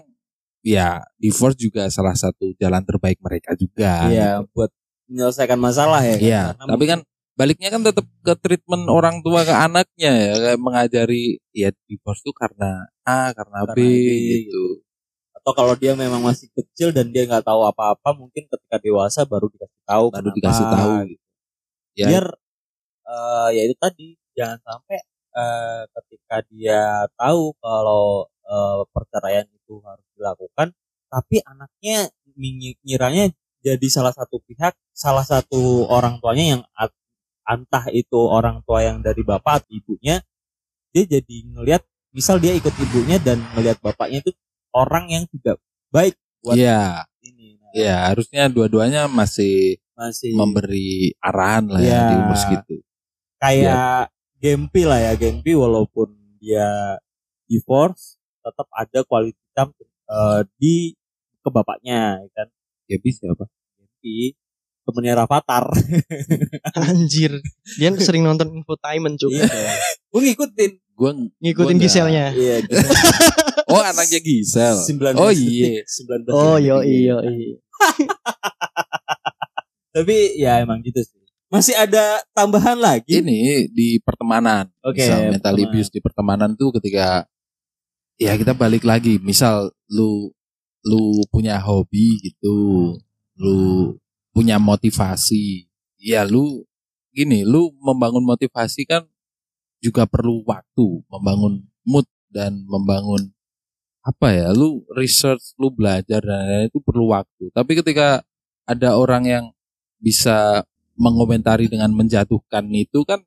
ya 0.63 1.03
divorce 1.19 1.60
juga 1.60 1.88
salah 1.91 2.15
satu 2.15 2.55
jalan 2.55 2.84
terbaik 2.84 3.19
mereka 3.19 3.53
juga. 3.60 4.08
Iya, 4.08 4.43
buat 4.55 4.72
menyelesaikan 5.10 5.60
masalah 5.60 6.01
ya. 6.05 6.17
Iya, 6.17 6.43
Karena 6.55 6.72
tapi 6.72 6.86
kan 6.88 7.00
baliknya 7.39 7.69
kan 7.72 7.81
tetap 7.81 8.05
ke 8.05 8.34
treatment 8.36 8.86
orang 8.91 9.24
tua 9.24 9.48
ke 9.48 9.55
anaknya 9.55 10.12
ya, 10.12 10.34
kayak 10.36 10.60
mengajari 10.60 11.39
ya 11.55 11.72
divorce 11.88 12.19
tuh 12.19 12.36
karena 12.36 12.88
A, 13.08 13.31
karena, 13.31 13.63
B, 13.63 13.67
Karena 13.67 13.75
B, 13.75 13.81
gitu. 14.46 14.63
Atau 15.50 15.65
kalau 15.65 15.74
dia 15.74 15.98
memang 15.98 16.22
masih 16.22 16.46
kecil 16.53 16.94
dan 16.94 17.10
dia 17.10 17.25
nggak 17.25 17.41
tahu 17.41 17.65
apa-apa, 17.65 18.13
mungkin 18.13 18.46
ketika 18.46 18.77
dewasa 18.77 19.25
baru 19.25 19.50
dikasih 19.50 19.82
tahu. 19.82 20.06
Baru 20.13 20.29
kenapa. 20.29 20.38
dikasih 20.38 20.65
tahu 20.70 20.91
gitu. 21.10 21.25
Ya, 21.98 22.06
biar 22.06 22.25
eh, 23.10 23.50
ya 23.58 23.62
itu 23.65 23.75
tadi 23.82 24.08
jangan 24.38 24.62
sampai 24.62 24.98
eh, 25.34 25.82
ketika 25.89 26.36
dia 26.53 27.10
tahu 27.18 27.58
kalau 27.58 28.29
eh, 28.46 28.82
perceraian 28.94 29.50
itu 29.50 29.82
harus 29.82 30.06
dilakukan 30.13 30.68
tapi 31.10 31.41
anaknya 31.41 32.13
ngiranya 32.86 33.34
jadi 33.65 33.88
salah 33.89 34.13
satu 34.13 34.38
pihak 34.46 34.77
salah 34.94 35.25
satu 35.25 35.89
orang 35.89 36.22
tuanya 36.22 36.46
yang 36.53 36.62
entah 37.50 37.89
itu 37.89 38.22
orang 38.22 38.62
tua 38.70 38.86
yang 38.86 39.01
dari 39.01 39.25
bapak 39.25 39.65
atau 39.65 39.74
ibunya 39.74 40.22
dia 40.94 41.03
jadi 41.10 41.38
ngelihat 41.58 41.82
misal 42.13 42.38
dia 42.38 42.53
ikut 42.53 42.72
ibunya 42.77 43.18
dan 43.18 43.41
ngelihat 43.58 43.82
bapaknya 43.82 44.22
itu 44.22 44.32
orang 44.71 45.05
yang 45.07 45.23
tidak 45.27 45.57
baik 45.89 46.13
buat 46.39 46.55
Iya, 46.55 47.03
ini 47.21 47.57
Nah, 47.59 47.71
iya, 47.71 47.95
harusnya 48.09 48.47
dua-duanya 48.47 49.05
masih 49.05 49.77
masih 49.93 50.31
memberi 50.31 51.13
arahan 51.19 51.67
lah 51.67 51.77
ya 51.77 51.85
Iya. 51.85 52.01
di 52.01 52.15
umur 52.17 52.38
segitu. 52.38 52.75
kayak 53.38 54.09
Gempi 54.35 54.81
lah 54.83 54.99
ya 54.99 55.11
Gempi 55.13 55.51
walaupun 55.53 56.07
dia 56.39 56.95
divorce 57.45 58.15
tetap 58.39 58.67
ada 58.71 59.03
quality 59.03 59.35
time 59.51 59.71
eh, 60.07 60.41
di 60.55 60.95
ke 61.38 61.49
bapaknya 61.49 62.19
ya 62.19 62.29
kan 62.35 62.47
Ya 62.85 62.97
bisa 62.97 63.29
apa? 63.29 63.45
Gempi 63.75 64.33
temennya 64.81 65.13
Rafathar 65.15 65.69
Anjir. 66.81 67.38
Dia 67.77 67.93
sering 67.95 68.25
nonton 68.25 68.49
infotainment 68.51 69.19
cuy. 69.19 69.38
iya 69.38 69.45
gue 70.09 70.21
ngikutin 70.25 70.71
Gua 70.97 71.11
Ngikutin. 71.38 71.77
Giselnya. 71.77 72.33
iya 72.33 72.59
Oh, 73.73 73.83
anaknya 73.85 74.17
Gisel. 74.17 74.81
19 74.81 75.13
Oh 75.19 75.29
iya. 75.29 75.85
19 75.85 76.25
Oh 76.33 76.57
ya, 76.57 76.73
yo 76.73 76.77
iyo 76.81 77.17
iyo. 77.21 77.55
tapi 79.95 80.38
ya 80.38 80.61
emang 80.61 80.85
gitu 80.85 81.01
sih 81.01 81.17
masih 81.49 81.73
ada 81.73 82.21
tambahan 82.38 82.77
lagi 82.77 83.25
Ini 83.25 83.73
di 83.73 83.97
pertemanan. 84.05 84.69
Oke, 84.85 85.01
misal 85.01 85.33
mental 85.33 85.57
pertemanan. 85.57 85.73
abuse 85.73 85.89
di 85.89 85.99
pertemanan 85.99 86.51
tuh 86.53 86.69
ketika 86.77 87.25
ya 88.21 88.38
kita 88.38 88.53
balik 88.53 88.85
lagi. 88.85 89.17
Misal 89.17 89.73
lu 89.89 90.29
lu 90.85 91.25
punya 91.33 91.57
hobi 91.57 92.21
gitu, 92.21 92.93
lu 93.41 93.59
punya 94.29 94.61
motivasi. 94.61 95.65
Ya 95.97 96.21
lu 96.21 96.69
gini, 97.11 97.41
lu 97.41 97.73
membangun 97.81 98.23
motivasi 98.23 98.85
kan 98.85 99.09
juga 99.81 100.05
perlu 100.05 100.45
waktu, 100.45 101.01
membangun 101.09 101.65
mood 101.81 102.05
dan 102.29 102.61
membangun 102.69 103.33
apa 104.03 104.27
ya, 104.32 104.48
lu 104.56 104.84
research, 104.96 105.53
lu 105.60 105.70
belajar 105.70 106.24
dan 106.24 106.46
lain-lain 106.48 106.68
itu 106.72 106.79
perlu 106.79 107.12
waktu. 107.12 107.51
Tapi 107.51 107.72
ketika 107.84 108.24
ada 108.63 108.96
orang 108.96 109.24
yang 109.27 109.46
bisa 110.00 110.63
mengomentari 111.00 111.72
dengan 111.72 111.91
menjatuhkan 111.96 112.68
itu 112.75 113.03
kan 113.08 113.24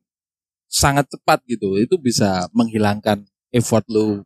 sangat 0.69 1.09
cepat 1.09 1.45
gitu. 1.45 1.77
Itu 1.77 2.01
bisa 2.01 2.49
menghilangkan 2.53 3.25
effort 3.53 3.85
lu 3.89 4.25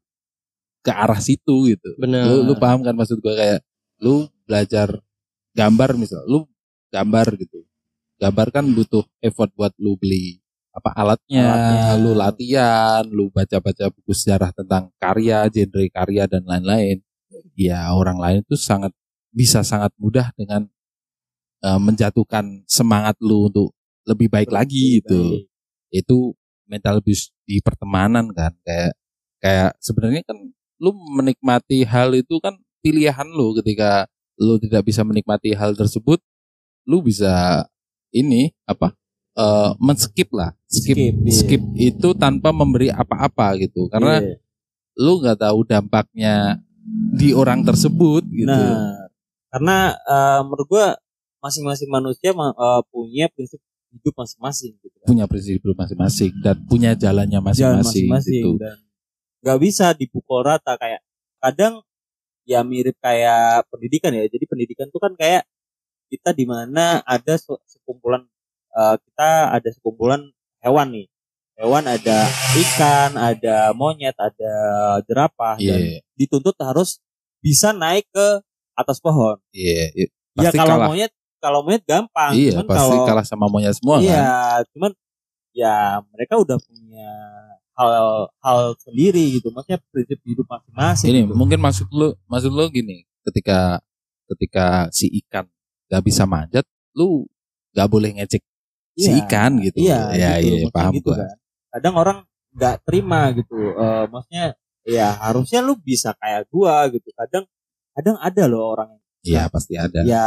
ke 0.80 0.92
arah 0.92 1.20
situ 1.20 1.75
gitu. 1.75 1.89
Bener. 2.00 2.24
Lu, 2.24 2.48
lu 2.48 2.54
paham 2.56 2.84
kan 2.84 2.96
maksud 2.96 3.20
gue 3.20 3.36
kayak 3.36 3.60
lu 4.00 4.27
belajar 4.48 5.04
gambar 5.51 6.00
misal, 6.00 6.24
lu 6.24 6.48
gambar 6.92 7.36
gitu. 7.36 7.68
Gambar 8.18 8.50
kan 8.50 8.66
butuh 8.72 9.04
effort 9.20 9.51
buat 9.54 9.75
lu 9.77 10.00
beli 10.00 10.39
apa 10.77 10.89
alatnya, 10.93 11.46
Alatnya. 11.50 11.98
lu 11.98 12.12
latihan, 12.13 13.03
lu 13.10 13.34
baca-baca 13.34 13.89
buku 13.89 14.13
sejarah 14.13 14.53
tentang 14.53 14.93
karya, 15.01 15.50
genre 15.50 15.86
karya 15.89 16.29
dan 16.29 16.46
lain-lain. 16.46 17.01
Ya 17.57 17.89
orang 17.89 18.22
lain 18.22 18.39
itu 18.46 18.53
sangat 18.53 18.93
bisa 19.34 19.65
sangat 19.65 19.89
mudah 19.98 20.29
dengan 20.38 20.69
eh, 21.65 21.79
menjatuhkan 21.81 22.62
semangat 22.69 23.17
lu 23.22 23.50
untuk 23.50 23.74
lebih 24.07 24.31
baik 24.31 24.50
lagi 24.53 25.03
gitu 25.03 25.19
Baik. 25.19 25.46
itu 25.91 26.17
mental 26.67 27.03
abuse 27.03 27.29
di 27.43 27.60
pertemanan 27.60 28.31
kan 28.31 28.55
kayak 28.63 28.93
kayak 29.43 29.72
sebenarnya 29.84 30.24
kan 30.24 30.38
lu 30.79 30.96
menikmati 30.96 31.84
hal 31.84 32.15
itu 32.15 32.39
kan 32.39 32.55
pilihan 32.79 33.27
lu 33.27 33.51
ketika 33.60 34.07
lu 34.39 34.55
tidak 34.62 34.88
bisa 34.88 35.03
menikmati 35.03 35.51
hal 35.51 35.75
tersebut 35.75 36.24
lu 36.88 37.03
bisa 37.03 37.65
ini 38.15 38.55
apa 38.63 38.96
eh 39.38 39.70
men-skip 39.77 40.29
lah 40.34 40.51
skip 40.65 40.98
Skip, 40.98 41.13
iya. 41.22 41.32
skip 41.32 41.63
itu 41.77 42.10
tanpa 42.13 42.50
memberi 42.51 42.89
apa-apa 42.89 43.53
gitu 43.62 43.86
karena 43.88 44.17
Iya. 44.20 44.36
lu 44.98 45.22
nggak 45.22 45.38
tahu 45.39 45.60
dampaknya 45.63 46.58
di 47.13 47.32
orang 47.32 47.62
tersebut 47.62 48.25
gitu 48.25 48.50
Nah, 48.50 49.06
karena 49.48 49.77
eh, 49.94 50.39
menurut 50.41 50.67
gua 50.67 50.86
masing-masing 51.38 51.88
manusia 51.88 52.34
ma- 52.34 52.51
eh, 52.51 52.82
punya 52.89 53.29
prinsip 53.29 53.62
hidup 53.88 54.13
masing-masing 54.15 54.74
gitu. 54.77 54.98
kan. 55.00 55.08
punya 55.08 55.25
prinsip 55.25 55.62
masing-masing 55.63 56.32
dan 56.41 56.58
punya 56.65 56.91
jalannya 56.94 57.39
Jalan 57.53 57.86
masing-masing 57.86 58.41
gitu 58.41 58.51
dan 58.58 58.77
nggak 59.46 59.60
bisa 59.62 59.94
dipukul 59.94 60.44
rata 60.44 60.75
kayak 60.75 61.00
kadang 61.38 61.79
ya 62.44 62.65
mirip 62.65 62.98
kayak 62.98 63.63
pendidikan 63.70 64.12
ya. 64.12 64.25
Jadi 64.25 64.44
pendidikan 64.44 64.88
tuh 64.89 64.98
kan 64.98 65.13
kayak 65.13 65.46
kita 66.08 66.32
di 66.32 66.48
mana 66.48 67.00
ada 67.03 67.36
se- 67.36 67.63
sekumpulan 67.67 68.24
eh, 68.77 68.96
kita 69.01 69.29
ada 69.57 69.69
sekumpulan 69.74 70.22
hewan 70.62 70.93
nih. 70.93 71.07
Hewan 71.57 71.89
ada 71.89 72.29
ikan, 72.53 73.17
ada 73.17 73.74
monyet, 73.74 74.13
ada 74.13 74.53
jerapah 75.10 75.57
iya 75.57 75.74
dan 75.74 75.81
dituntut 76.13 76.53
harus 76.62 77.01
bisa 77.41 77.74
naik 77.74 78.05
ke 78.13 78.27
atas 78.77 79.01
pohon. 79.01 79.41
iya 79.57 79.89
iya. 79.98 80.07
Ya 80.38 80.53
kalau 80.53 80.77
kalah. 80.77 80.88
monyet 80.93 81.12
kalau 81.41 81.60
monyet 81.65 81.81
gampang, 81.89 82.38
iya 82.38 82.62
cuman 82.62 82.65
pasti 82.69 82.93
kalau 82.93 83.07
kalah 83.10 83.25
sama 83.25 83.46
monyet 83.50 83.74
semua 83.74 83.98
kan 83.98 84.05
Iya, 84.05 84.38
cuman 84.69 84.91
ya 85.57 85.75
mereka 86.13 86.38
udah 86.38 86.57
punya 86.62 87.10
hal 87.77 87.89
hal 88.41 88.60
sendiri 88.77 89.41
gitu. 89.41 89.50
Maksudnya 89.50 89.81
prinsip 89.89 90.22
hidup 90.25 90.46
masing-masing. 90.46 91.07
ini 91.10 91.19
gitu. 91.25 91.34
mungkin 91.34 91.57
maksud 91.62 91.88
lu 91.89 92.13
maksud 92.29 92.53
lu 92.53 92.69
gini 92.69 93.05
ketika 93.25 93.81
ketika 94.29 94.89
si 94.93 95.10
ikan 95.24 95.46
gak 95.88 96.03
bisa 96.03 96.27
manjat 96.27 96.65
lu 96.93 97.25
gak 97.72 97.88
boleh 97.88 98.12
ngecek 98.17 98.43
si 98.98 99.13
Iya, 99.13 99.22
ikan 99.24 99.51
gitu 99.62 99.77
Iya, 99.86 100.00
ya 100.18 100.32
gitu, 100.42 100.56
iya 100.66 100.68
paham 100.74 100.94
gitu 100.98 101.13
gua 101.13 101.18
kan. 101.22 101.30
Kadang 101.77 101.96
orang 102.01 102.18
nggak 102.58 102.75
terima 102.89 103.22
gitu. 103.38 103.58
Eh, 103.77 104.04
maksudnya 104.10 104.46
ya 104.82 105.08
harusnya 105.22 105.60
lu 105.62 105.77
bisa 105.77 106.18
kayak 106.18 106.50
gua 106.50 106.89
gitu. 106.89 107.06
Kadang 107.13 107.46
kadang 107.94 108.18
ada 108.18 108.44
loh 108.50 108.74
orang 108.74 108.89
yang 108.98 109.04
iya 109.27 109.42
pasti 109.51 109.74
ada 109.77 110.01
ya 110.06 110.25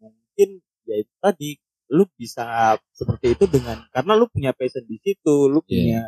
mungkin 0.00 0.60
ya 0.88 0.96
itu 1.00 1.12
tadi 1.20 1.56
lu 1.90 2.06
bisa 2.14 2.76
seperti 2.94 3.34
itu 3.34 3.44
dengan 3.50 3.82
karena 3.90 4.12
lu 4.16 4.30
punya 4.30 4.54
passion 4.56 4.86
di 4.88 4.96
situ, 5.02 5.50
lu 5.50 5.60
Iya. 5.66 5.68
punya 5.68 6.00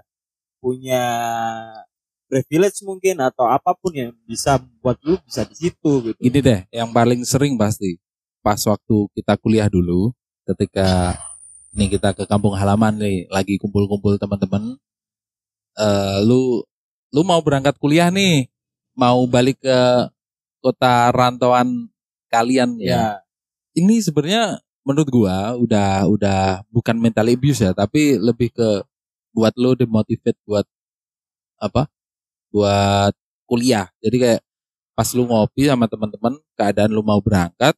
punya 0.62 1.02
privilege 2.30 2.80
mungkin 2.86 3.20
atau 3.20 3.44
apa 3.50 3.76
pun 3.76 3.92
yang 3.92 4.12
bisa 4.24 4.56
buat 4.80 4.96
lu 5.04 5.18
bisa 5.26 5.44
di 5.44 5.56
situ 5.58 5.90
gitu. 6.08 6.16
Gini 6.22 6.38
deh, 6.40 6.60
yang 6.72 6.88
paling 6.94 7.26
sering 7.28 7.58
pasti 7.60 7.98
pas 8.40 8.56
waktu 8.62 8.96
kita 9.12 9.36
kuliah 9.42 9.68
dulu, 9.68 10.14
ketika 10.48 11.18
nih 11.76 11.88
kita 11.98 12.12
ke 12.16 12.24
kampung 12.28 12.54
halaman 12.56 12.94
nih, 13.00 13.26
lagi 13.32 13.56
kumpul-kumpul 13.60 14.16
teman-teman, 14.20 14.76
eh 15.76 16.16
lu 16.24 16.62
lu 17.12 17.20
mau 17.24 17.40
berangkat 17.44 17.76
kuliah 17.80 18.08
nih, 18.12 18.48
mau 18.96 19.24
balik 19.28 19.60
ke 19.64 19.78
kota 20.64 21.10
rantauan 21.12 21.88
kalian 22.32 22.78
ya. 22.80 22.88
Ya, 22.92 23.04
Ini 23.78 24.04
sebenarnya 24.04 24.60
menurut 24.86 25.08
gua 25.12 25.56
udah 25.58 26.06
udah 26.10 26.40
bukan 26.72 26.96
mental 27.00 27.28
abuse 27.32 27.64
ya, 27.64 27.72
tapi 27.76 28.16
lebih 28.20 28.52
ke 28.54 28.68
buat 29.36 29.54
lo 29.60 29.74
demotivate 29.78 30.38
buat 30.48 30.66
apa? 31.60 31.88
Buat 32.54 33.14
kuliah. 33.48 33.88
Jadi 34.04 34.16
kayak 34.20 34.42
pas 34.96 35.08
lu 35.16 35.24
ngopi 35.28 35.68
sama 35.70 35.86
teman-teman, 35.90 36.36
keadaan 36.58 36.92
lu 36.94 37.02
mau 37.04 37.20
berangkat, 37.22 37.74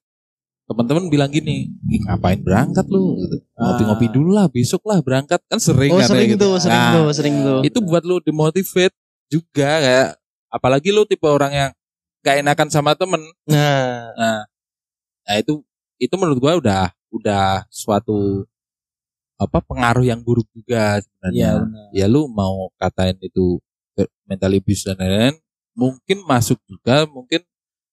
teman-teman 0.64 1.12
bilang 1.12 1.28
gini, 1.28 1.68
"Ih, 1.86 2.00
ngapain 2.04 2.40
berangkat 2.40 2.88
lu? 2.88 3.20
Gitu. 3.20 3.36
Ngopi-ngopi 3.54 4.06
Ah. 4.08 4.12
dulu 4.12 4.30
lah, 4.32 4.46
besok 4.48 4.82
lah 4.88 5.04
berangkat 5.04 5.40
kan 5.44 5.60
sering 5.60 5.92
Oh 5.92 6.00
sering 6.00 6.34
gitu. 6.34 6.48
tuh, 6.48 6.54
sering 6.56 6.80
Nah, 6.80 6.92
tuh, 6.96 7.06
sering 7.12 7.34
tuh. 7.44 7.60
Itu 7.62 7.78
buat 7.84 8.02
lu 8.02 8.18
demotivate 8.20 8.96
juga 9.28 9.80
kayak 9.80 10.08
apalagi 10.48 10.88
lu 10.90 11.04
tipe 11.04 11.26
orang 11.26 11.52
yang 11.52 11.70
gak 12.24 12.40
enakan 12.40 12.68
sama 12.72 12.96
temen 12.96 13.20
Nah, 13.44 14.12
Nah, 14.16 14.40
nah 15.22 15.34
itu 15.36 15.60
itu 15.98 16.14
menurut 16.16 16.38
gua 16.40 16.56
udah 16.56 16.84
udah 17.10 17.68
suatu 17.68 18.48
apa 19.36 19.58
pengaruh 19.60 20.06
yang 20.06 20.22
buruk 20.22 20.46
juga 20.54 21.02
sebenarnya. 21.02 21.50
benar. 21.66 21.86
Ya 21.92 22.06
lu 22.06 22.24
mau 22.30 22.70
katain 22.78 23.18
itu 23.20 23.58
mental 24.24 24.56
abuse 24.56 24.88
dan 24.88 24.96
lain-lain, 24.96 25.36
mungkin 25.76 26.24
masuk 26.24 26.56
juga, 26.64 27.04
mungkin 27.04 27.44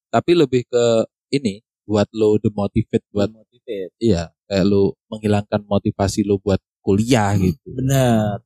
tapi 0.07 0.31
lebih 0.34 0.63
ke 0.69 0.84
ini 1.29 1.60
buat 1.88 2.08
lo 2.13 2.38
demotivate 2.38 3.04
buat 3.12 3.30
motivate. 3.32 3.91
iya 4.00 4.30
kayak 4.48 4.65
lo 4.67 4.96
menghilangkan 5.12 5.62
motivasi 5.65 6.24
lo 6.24 6.38
buat 6.39 6.62
kuliah 6.82 7.34
gitu. 7.38 7.74
Benar. 7.78 8.41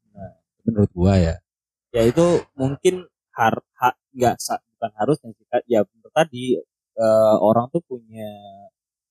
Menurut 0.65 0.91
gua 0.95 1.15
ya. 1.19 1.35
Ya 1.93 2.03
itu 2.03 2.25
mungkin 2.57 3.05
har 3.35 3.61
ha- 3.79 3.99
nggak 4.11 4.35
sa- 4.39 4.63
bukan 4.75 4.91
harus 4.99 5.17
yang 5.23 5.33
Kak. 5.47 5.63
ya 5.67 5.79
benar 5.87 6.11
tadi 6.11 6.57
eh, 6.95 7.35
orang 7.39 7.67
tuh 7.71 7.83
punya 7.83 8.27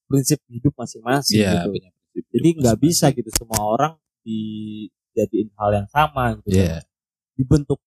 prinsip 0.08 0.40
hidup 0.48 0.72
masing-masing 0.76 1.40
Iya, 1.40 1.52
gitu. 1.64 1.68
punya 1.72 1.90
prinsip 1.92 2.24
Jadi 2.32 2.48
hidup 2.48 2.60
nggak 2.60 2.78
bisa 2.80 3.06
gitu 3.12 3.30
semua 3.32 3.60
orang 3.64 3.92
dijadiin 4.24 5.48
hal 5.56 5.70
yang 5.84 5.88
sama 5.88 6.36
gitu. 6.40 6.48
Iya. 6.58 6.80
Dibentuk 7.36 7.80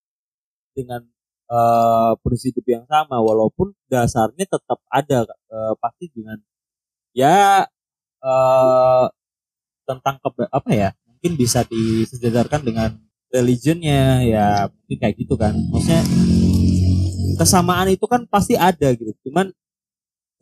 dengan 0.78 1.02
eh, 1.52 2.12
prinsip 2.24 2.56
yang 2.68 2.86
sama 2.90 3.18
walaupun 3.24 3.74
dasarnya 3.92 4.46
tetap 4.48 4.80
ada 4.92 5.26
eh, 5.28 5.74
pasti 5.82 6.06
dengan 6.14 6.38
ya 7.16 7.66
eh 8.24 9.06
tentang 9.88 10.18
keba- 10.24 10.52
apa 10.52 10.72
ya 10.76 10.90
mungkin 11.08 11.34
bisa 11.40 11.64
disejajarkan 11.68 12.62
dengan 12.68 12.90
religionnya 13.34 14.24
ya 14.28 14.46
mungkin 14.72 14.98
kayak 15.02 15.16
gitu 15.20 15.36
kan. 15.40 15.54
Maksudnya 15.72 16.04
kesamaan 17.40 17.88
itu 17.92 18.06
kan 18.10 18.26
pasti 18.28 18.54
ada 18.58 18.94
gitu. 18.96 19.12
Cuman 19.28 19.52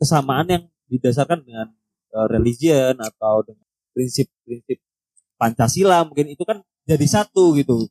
kesamaan 0.00 0.46
yang 0.50 0.64
didasarkan 0.90 1.40
dengan 1.46 1.68
eh, 2.14 2.28
religion 2.30 2.94
atau 3.00 3.44
dengan 3.46 3.66
prinsip-prinsip 3.96 4.78
Pancasila 5.40 6.04
mungkin 6.08 6.32
itu 6.32 6.44
kan 6.46 6.62
jadi 6.88 7.06
satu 7.08 7.56
gitu. 7.58 7.88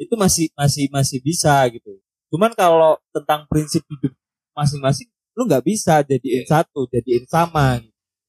Itu 0.00 0.14
masih 0.18 0.50
masih 0.58 0.90
masih 0.92 1.18
bisa 1.24 1.62
gitu 1.72 2.00
cuman 2.34 2.50
kalau 2.58 2.98
tentang 3.14 3.46
prinsip 3.46 3.86
hidup 3.86 4.10
masing-masing 4.58 5.06
lu 5.38 5.46
nggak 5.46 5.62
bisa 5.62 6.02
jadiin 6.02 6.42
satu 6.42 6.90
jadiin 6.90 7.30
sama 7.30 7.78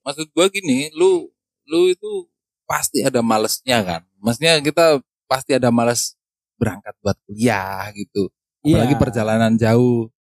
maksud 0.05 0.29
gua 0.31 0.45
gini, 0.53 0.93
lu 0.93 1.33
lu 1.65 1.89
itu 1.89 2.29
pasti 2.69 3.01
ada 3.01 3.25
malesnya 3.25 3.81
kan. 3.81 4.01
Maksudnya 4.21 4.61
kita 4.61 5.01
pasti 5.25 5.57
ada 5.57 5.73
males 5.73 6.13
berangkat 6.61 6.93
buat 7.01 7.17
kuliah 7.25 7.89
gitu. 7.97 8.29
Apalagi 8.61 8.93
Iya. 8.93 9.01
perjalanan 9.01 9.53
jauh. 9.57 10.13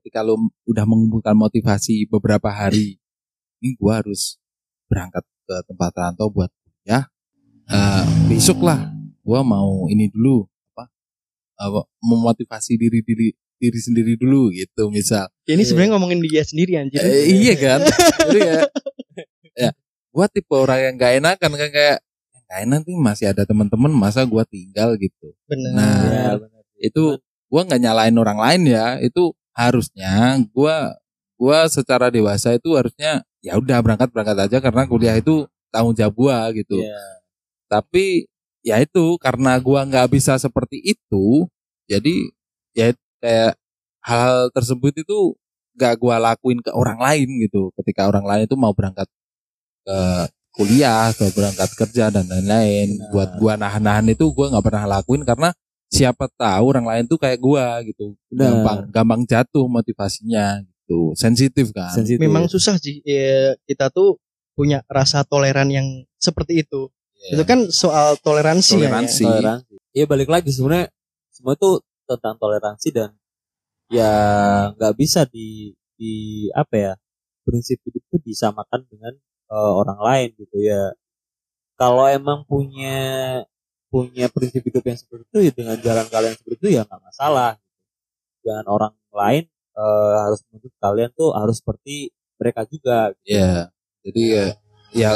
Ketika 0.00 0.24
lu 0.24 0.48
udah 0.64 0.84
mengumpulkan 0.88 1.36
motivasi 1.36 2.08
beberapa 2.08 2.48
hari, 2.48 2.96
ini 3.60 3.76
gua 3.76 4.00
harus 4.00 4.40
berangkat 4.88 5.20
ke 5.44 5.54
tempat 5.68 5.92
rantau 5.92 6.32
buat 6.32 6.48
kuliah. 6.48 7.04
Eh, 7.68 8.04
besok 8.32 8.64
lah, 8.64 8.88
gua 9.20 9.44
mau 9.44 9.84
ini 9.92 10.08
dulu 10.08 10.48
apa? 11.58 11.84
memotivasi 12.00 12.78
diri 12.78 13.02
diri 13.02 13.34
diri 13.58 13.78
sendiri 13.82 14.14
dulu 14.14 14.54
gitu 14.54 14.88
misal. 14.88 15.26
ini 15.50 15.66
sebenarnya 15.66 15.98
ngomongin 15.98 16.22
dia 16.22 16.46
sendiri 16.46 16.78
anjir. 16.78 17.02
Eh, 17.02 17.26
iya 17.42 17.54
kan? 17.58 17.82
Jadi 18.30 18.40
ya, 18.40 18.60
ya, 19.58 19.70
gua 20.14 20.30
tipe 20.30 20.54
orang 20.54 20.78
yang 20.78 20.94
gak 20.94 21.12
enakan 21.18 21.50
kan 21.58 21.70
kayak 21.74 21.98
gak 22.46 22.58
enak 22.64 22.80
nih 22.86 22.96
masih 23.02 23.26
ada 23.34 23.42
teman-teman 23.42 23.90
masa 23.90 24.22
gua 24.22 24.46
tinggal 24.46 24.94
gitu. 24.96 25.34
Benar. 25.50 25.74
Nah, 25.74 25.98
Iya, 26.06 26.30
benar. 26.38 26.62
Itu 26.78 27.04
gua 27.50 27.66
nggak 27.66 27.82
nyalain 27.82 28.16
orang 28.16 28.38
lain 28.38 28.62
ya. 28.70 28.86
Itu 29.02 29.34
harusnya 29.50 30.38
gua 30.54 30.94
gua 31.34 31.66
secara 31.66 32.14
dewasa 32.14 32.54
itu 32.54 32.78
harusnya 32.78 33.26
ya 33.42 33.58
udah 33.58 33.82
berangkat 33.82 34.14
berangkat 34.14 34.38
aja 34.46 34.58
karena 34.62 34.86
kuliah 34.86 35.18
itu 35.18 35.50
tanggung 35.74 35.98
jawab 35.98 36.14
gua 36.14 36.38
gitu. 36.54 36.78
Iya. 36.78 37.02
Tapi 37.66 38.30
ya 38.68 38.76
itu 38.84 39.16
karena 39.16 39.56
gua 39.56 39.88
nggak 39.88 40.12
bisa 40.12 40.36
seperti 40.36 40.84
itu, 40.84 41.48
jadi 41.88 42.14
ya 42.76 42.92
kayak 43.24 43.56
hal 44.04 44.52
tersebut 44.52 44.92
itu 45.00 45.34
gak 45.78 45.94
gua 45.96 46.18
lakuin 46.18 46.58
ke 46.58 46.74
orang 46.74 46.98
lain 46.98 47.28
gitu. 47.46 47.70
Ketika 47.78 48.10
orang 48.10 48.26
lain 48.26 48.42
itu 48.50 48.56
mau 48.58 48.74
berangkat 48.74 49.06
ke 49.86 49.98
kuliah 50.58 51.14
atau 51.14 51.30
berangkat 51.30 51.70
kerja 51.78 52.10
dan 52.10 52.26
lain-lain, 52.26 52.98
Benar. 52.98 53.10
buat 53.14 53.30
gua 53.38 53.54
nahan-nahan 53.54 54.10
itu 54.10 54.26
gua 54.34 54.50
nggak 54.52 54.64
pernah 54.66 54.84
lakuin 54.98 55.22
karena 55.22 55.54
siapa 55.88 56.28
tahu 56.36 56.64
orang 56.76 56.84
lain 56.84 57.04
tuh 57.08 57.16
kayak 57.16 57.38
gua 57.40 57.80
gitu, 57.86 58.12
Benar. 58.28 58.52
gampang 58.52 58.78
gampang 58.92 59.22
jatuh 59.24 59.64
motivasinya 59.70 60.60
gitu, 60.66 61.14
sensitif 61.16 61.72
kan. 61.72 61.94
Sensitif. 61.94 62.20
Memang 62.20 62.50
susah 62.50 62.76
sih. 62.76 63.00
Ya, 63.06 63.54
kita 63.64 63.88
tuh 63.88 64.18
punya 64.58 64.82
rasa 64.90 65.22
toleran 65.22 65.70
yang 65.70 65.86
seperti 66.18 66.66
itu. 66.66 66.90
Iya. 67.18 67.30
Itu 67.34 67.42
kan 67.44 67.60
soal 67.74 68.14
toleransi, 68.22 68.78
ya, 68.78 68.88
Toleransi. 68.88 69.24
ya. 69.26 69.30
toleransi. 69.34 69.74
Iya 69.94 70.04
balik 70.06 70.28
lagi 70.30 70.50
sebenarnya 70.54 70.88
semua 71.34 71.58
itu 71.58 71.70
tentang 72.06 72.34
toleransi 72.38 72.88
dan 72.94 73.10
ya 73.90 74.12
nggak 74.76 74.94
bisa 74.94 75.24
di 75.26 75.74
di 75.98 76.46
apa 76.54 76.74
ya 76.76 76.92
prinsip 77.42 77.80
hidup 77.82 78.02
itu 78.06 78.16
disamakan 78.32 78.86
dengan 78.86 79.12
eh, 79.50 79.72
orang 79.74 79.98
lain 79.98 80.28
gitu 80.38 80.56
ya. 80.62 80.94
Kalau 81.78 82.06
emang 82.10 82.42
punya 82.46 82.96
punya 83.88 84.28
prinsip 84.28 84.60
hidup 84.62 84.84
yang 84.84 84.98
seperti 85.00 85.24
itu 85.26 85.38
ya 85.48 85.52
dengan 85.54 85.76
jalan 85.80 86.06
kalian 86.12 86.34
seperti 86.38 86.56
itu 86.62 86.68
ya 86.78 86.82
nggak 86.86 87.02
masalah. 87.02 87.50
Gitu. 87.58 87.66
Jangan 88.46 88.66
orang 88.70 88.92
lain 89.10 89.44
eh, 89.74 90.14
harus 90.22 90.40
menuntut 90.48 90.72
kalian 90.78 91.10
tuh 91.18 91.30
harus 91.34 91.56
seperti 91.58 92.14
mereka 92.38 92.62
juga. 92.70 93.10
gitu. 93.18 93.34
Iya. 93.34 93.52
Jadi 94.06 94.22
ya, 94.30 94.46
ya 94.94 95.10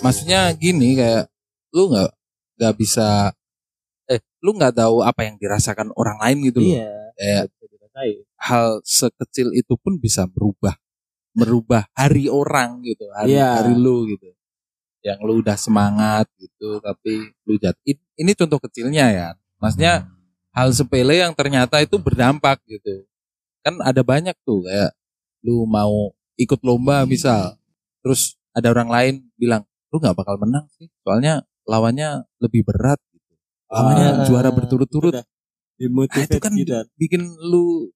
maksudnya 0.00 0.40
gini 0.56 0.96
kayak 0.96 1.28
lu 1.74 1.90
nggak 1.90 2.10
nggak 2.54 2.74
bisa 2.78 3.34
eh 4.06 4.20
lu 4.40 4.54
nggak 4.54 4.78
tahu 4.78 5.02
apa 5.02 5.26
yang 5.26 5.36
dirasakan 5.36 5.90
orang 5.98 6.16
lain 6.22 6.38
gitu 6.48 6.58
loh. 6.62 6.70
Iya. 6.78 6.90
Kayak 7.18 7.44
hal 8.38 8.82
sekecil 8.82 9.54
itu 9.54 9.74
pun 9.78 9.98
bisa 9.98 10.26
merubah 10.30 10.74
merubah 11.34 11.90
hari 11.98 12.30
orang 12.30 12.78
gitu, 12.86 13.10
hari 13.10 13.34
Iya. 13.34 13.58
hari 13.58 13.74
lu 13.74 14.06
gitu. 14.06 14.30
Yang 15.02 15.18
lu 15.26 15.32
udah 15.42 15.58
semangat 15.58 16.30
gitu 16.38 16.78
tapi 16.78 17.34
lu 17.44 17.58
jat 17.58 17.74
ini 17.84 18.32
contoh 18.38 18.62
kecilnya 18.62 19.10
ya. 19.10 19.28
Maksudnya 19.58 20.06
hal 20.54 20.70
sepele 20.70 21.18
yang 21.18 21.34
ternyata 21.34 21.82
itu 21.82 21.98
berdampak 21.98 22.62
gitu. 22.70 23.02
Kan 23.66 23.82
ada 23.82 24.00
banyak 24.06 24.38
tuh 24.46 24.62
kayak 24.62 24.94
lu 25.42 25.66
mau 25.66 26.14
ikut 26.38 26.60
lomba 26.62 27.04
misal 27.06 27.54
terus 28.02 28.34
ada 28.54 28.70
orang 28.70 28.90
lain 28.90 29.14
bilang 29.38 29.62
lu 29.92 30.02
nggak 30.02 30.16
bakal 30.18 30.34
menang 30.40 30.66
sih 30.74 30.90
soalnya 31.06 31.46
lawannya 31.64 32.22
lebih 32.40 32.62
berat 32.64 33.00
gitu. 33.10 33.32
Lawannya 33.68 34.08
Ah, 34.08 34.24
juara 34.24 34.50
berturut-turut. 34.50 35.12
Nah, 35.12 35.24
itu 36.20 36.38
kan 36.38 36.52
gitu. 36.54 36.70
bikin 36.94 37.22
lu 37.42 37.90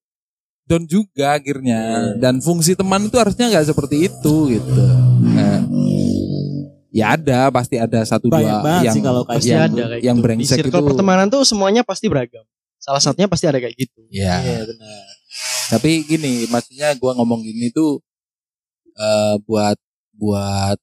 down 0.67 0.85
juga 0.85 1.39
akhirnya 1.39 1.81
Iya. 1.81 2.21
dan 2.21 2.45
fungsi 2.45 2.77
teman 2.77 3.07
itu 3.07 3.17
harusnya 3.17 3.49
nggak 3.49 3.73
seperti 3.73 4.11
itu 4.11 4.35
gitu 4.53 4.85
Nah, 5.33 5.65
ya 6.91 7.17
ada 7.17 7.49
pasti 7.49 7.81
ada 7.81 8.05
satu 8.05 8.29
Banyak 8.29 8.45
dua 8.61 8.75
yang 8.85 8.95
sih 8.95 9.01
kalau 9.01 9.23
kayak 9.25 9.43
yang, 9.47 9.63
ada 9.65 9.85
kayak 9.95 10.03
yang 10.05 10.17
gitu. 10.19 10.25
brengsek 10.27 10.57
Di 10.59 10.63
circle 10.67 10.83
itu 10.83 10.89
pertemanan 10.93 11.27
tuh 11.31 11.43
semuanya 11.47 11.81
pasti 11.87 12.11
beragam. 12.11 12.45
Salah 12.77 13.01
satunya 13.01 13.31
pasti 13.31 13.47
ada 13.49 13.57
kayak 13.57 13.75
gitu. 13.79 14.05
ya 14.13 14.43
Iya 14.43 14.61
benar. 14.67 15.03
tapi 15.69 15.91
gini 16.03 16.49
maksudnya 16.49 16.93
gua 16.99 17.13
ngomong 17.15 17.45
gini 17.45 17.71
tuh 17.71 18.03
eh, 18.93 19.35
buat 19.47 19.79
buat 20.19 20.77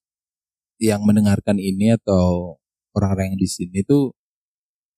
yang 0.80 1.04
mendengarkan 1.04 1.60
ini 1.60 1.94
atau 1.94 2.56
orang-orang 2.96 3.36
yang 3.36 3.40
di 3.40 3.50
sini 3.50 3.80
tuh 3.84 4.16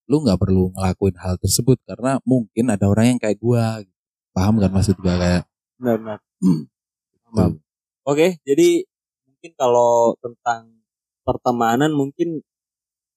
lu 0.08 0.24
nggak 0.24 0.40
perlu 0.40 0.72
ngelakuin 0.72 1.16
hal 1.20 1.36
tersebut 1.42 1.78
karena 1.84 2.22
mungkin 2.24 2.72
ada 2.72 2.88
orang 2.88 3.16
yang 3.16 3.20
kayak 3.20 3.38
gua 3.44 3.84
gitu. 3.84 3.92
paham 4.32 4.56
kan 4.62 4.72
maksud 4.72 4.96
gua 5.04 5.16
kayak 5.20 5.44
Benar 5.78 5.96
benar. 6.02 6.20
tuh. 6.42 7.60
Oke, 8.08 8.40
jadi 8.48 8.88
mungkin 9.28 9.52
kalau 9.60 10.16
tentang 10.24 10.80
pertemanan 11.28 11.92
mungkin 11.92 12.40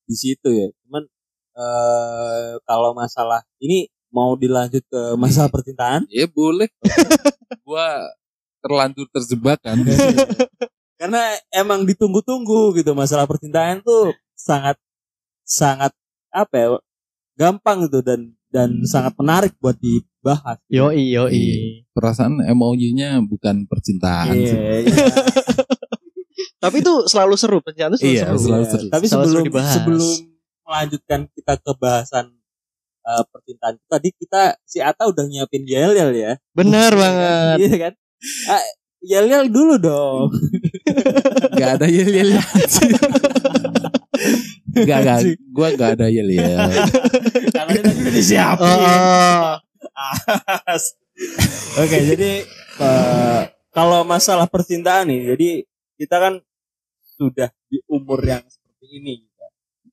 di 0.04 0.16
situ 0.18 0.50
ya. 0.50 0.66
Cuman 0.84 1.06
eh 1.54 2.50
kalau 2.66 2.90
masalah 2.92 3.46
ini 3.62 3.86
mau 4.10 4.34
dilanjut 4.34 4.82
ke 4.90 5.02
masalah 5.14 5.46
percintaan 5.46 6.10
Ya 6.10 6.26
boleh. 6.26 6.66
gua 7.66 8.10
terlanjur 8.60 9.06
terjebak 9.14 9.62
kan. 9.62 9.78
karena 11.00 11.22
emang 11.56 11.88
ditunggu-tunggu 11.88 12.76
gitu 12.76 12.92
masalah 12.92 13.24
percintaan 13.24 13.80
tuh 13.80 14.12
sangat 14.40 14.76
sangat 15.44 15.92
apa 16.32 16.54
ya 16.54 16.68
gampang 17.36 17.84
gitu 17.84 18.00
dan 18.00 18.32
dan 18.48 18.82
sangat 18.82 19.14
menarik 19.14 19.52
buat 19.58 19.76
dibahas. 19.76 20.58
Yoi 20.66 21.12
yoi. 21.12 21.30
Iya. 21.30 21.56
Perasaan 21.92 22.40
MOU-nya 22.50 23.20
bukan 23.22 23.64
percintaan 23.64 24.32
sih. 24.32 24.50
Iya, 24.50 24.74
iya. 24.82 24.94
Tapi 26.62 26.76
itu 26.80 26.92
selalu 27.06 27.34
seru, 27.36 27.58
percintaan 27.60 27.94
itu 27.94 28.00
selalu 28.02 28.12
Iya, 28.12 28.24
seru. 28.26 28.38
selalu 28.38 28.60
Iya, 28.60 28.70
seru. 28.70 28.86
Tapi 28.88 29.04
Selalu 29.06 29.12
seru 29.22 29.30
sebelum 29.30 29.44
dibahas. 29.46 29.72
sebelum 29.76 30.08
melanjutkan 30.66 31.20
kita 31.30 31.54
ke 31.56 31.72
bahasan 31.74 32.26
eh, 33.00 33.24
percintaan 33.26 33.74
tadi 33.82 34.08
kita 34.12 34.42
si 34.62 34.78
Ata 34.78 35.02
udah 35.06 35.24
nyiapin 35.24 35.62
yel 35.64 35.92
yel 35.94 36.10
ya. 36.12 36.32
Benar 36.52 36.92
banget. 36.92 37.56
Iya 37.60 37.74
kan? 37.80 37.92
Ah, 38.46 38.64
yel 39.00 39.24
yel 39.26 39.44
dulu 39.46 39.74
dong. 39.78 40.28
Gak 41.60 41.80
ada 41.80 41.86
yel 41.86 42.10
yel. 42.10 42.28
Gak 44.70 44.98
gak. 45.02 45.18
Gua 45.50 45.68
gak 45.74 45.98
ada 45.98 46.06
yel 46.06 46.30
yel. 46.30 46.56
Karena 47.54 47.70
tadi 47.80 47.98
udah 48.00 48.14
disiapin. 48.14 48.66
Oh, 48.66 49.56
Oke, 51.84 51.98
jadi 52.00 52.30
eh, 52.80 53.42
kalau 53.70 54.02
masalah 54.06 54.48
percintaan 54.48 55.10
nih, 55.10 55.34
jadi 55.34 55.48
kita 56.00 56.16
kan 56.16 56.34
sudah 57.20 57.52
di 57.68 57.84
umur 57.92 58.24
yang 58.24 58.40
seperti 58.48 58.86
ini. 58.96 59.26
gitu. 59.28 59.44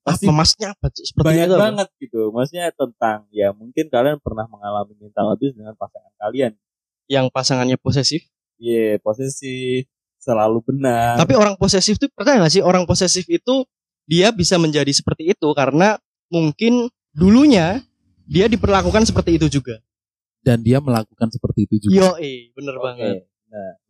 Pasti 0.08 0.24
memasnya 0.24 0.72
apa? 0.72 0.88
Cuk? 0.88 1.04
Seperti 1.04 1.28
banyak 1.28 1.46
itu 1.46 1.56
apa? 1.56 1.64
banget 1.68 1.88
gitu. 2.00 2.22
Maksudnya 2.32 2.66
tentang 2.72 3.28
ya 3.36 3.52
mungkin 3.52 3.92
kalian 3.92 4.18
pernah 4.24 4.48
mengalami 4.48 4.96
mental 4.96 5.36
abuse 5.36 5.52
dengan 5.52 5.76
pasangan 5.76 6.14
kalian. 6.16 6.56
Yang 7.12 7.26
pasangannya 7.36 7.78
posesif. 7.80 8.24
Iya, 8.58 8.98
posisi 9.04 9.84
selalu 10.18 10.64
benar. 10.64 11.20
Tapi 11.20 11.36
orang 11.36 11.60
posesif 11.60 12.00
tuh 12.00 12.08
percaya 12.12 12.42
gak 12.42 12.52
sih 12.52 12.64
orang 12.64 12.88
posesif 12.88 13.28
itu 13.28 13.68
dia 14.08 14.32
bisa 14.32 14.56
menjadi 14.56 14.90
seperti 14.90 15.36
itu 15.36 15.48
karena 15.52 16.00
mungkin 16.28 16.88
dulunya 17.12 17.84
dia 18.24 18.48
diperlakukan 18.48 19.04
seperti 19.06 19.36
itu 19.36 19.60
juga. 19.60 19.84
Dan 20.40 20.64
dia 20.64 20.80
melakukan 20.80 21.28
seperti 21.28 21.68
itu 21.68 21.76
juga. 21.88 21.96
Yo, 21.96 22.10
eh, 22.18 22.56
bener 22.56 22.76
Oke. 22.76 22.84
banget. 22.84 23.16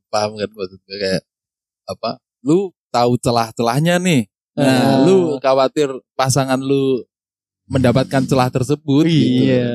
Paham 0.09 0.33
kan 0.35 0.49
maksud 0.49 0.79
gue 0.81 0.97
kayak 0.97 1.21
apa? 1.85 2.17
Lu 2.41 2.73
tahu 2.89 3.13
celah-celahnya 3.21 4.01
nih. 4.01 4.25
Nah, 4.57 4.65
Ah. 4.65 5.05
lu 5.05 5.37
khawatir 5.37 5.85
pasangan 6.17 6.57
lu 6.57 7.05
mendapatkan 7.67 8.25
celah 8.25 8.49
tersebut 8.49 9.05
gitu. 9.05 9.53
Iya. 9.53 9.69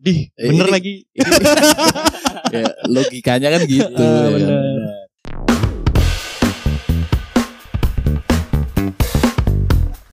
Dih, 0.00 0.32
Eh, 0.34 0.48
bener 0.50 0.66
ini- 0.66 0.74
lagi. 0.74 0.94
ya, 2.54 2.66
logikanya 2.88 3.48
kan 3.54 3.62
gitu. 3.68 4.02
Ya. 4.02 4.30
bener. 4.32 4.58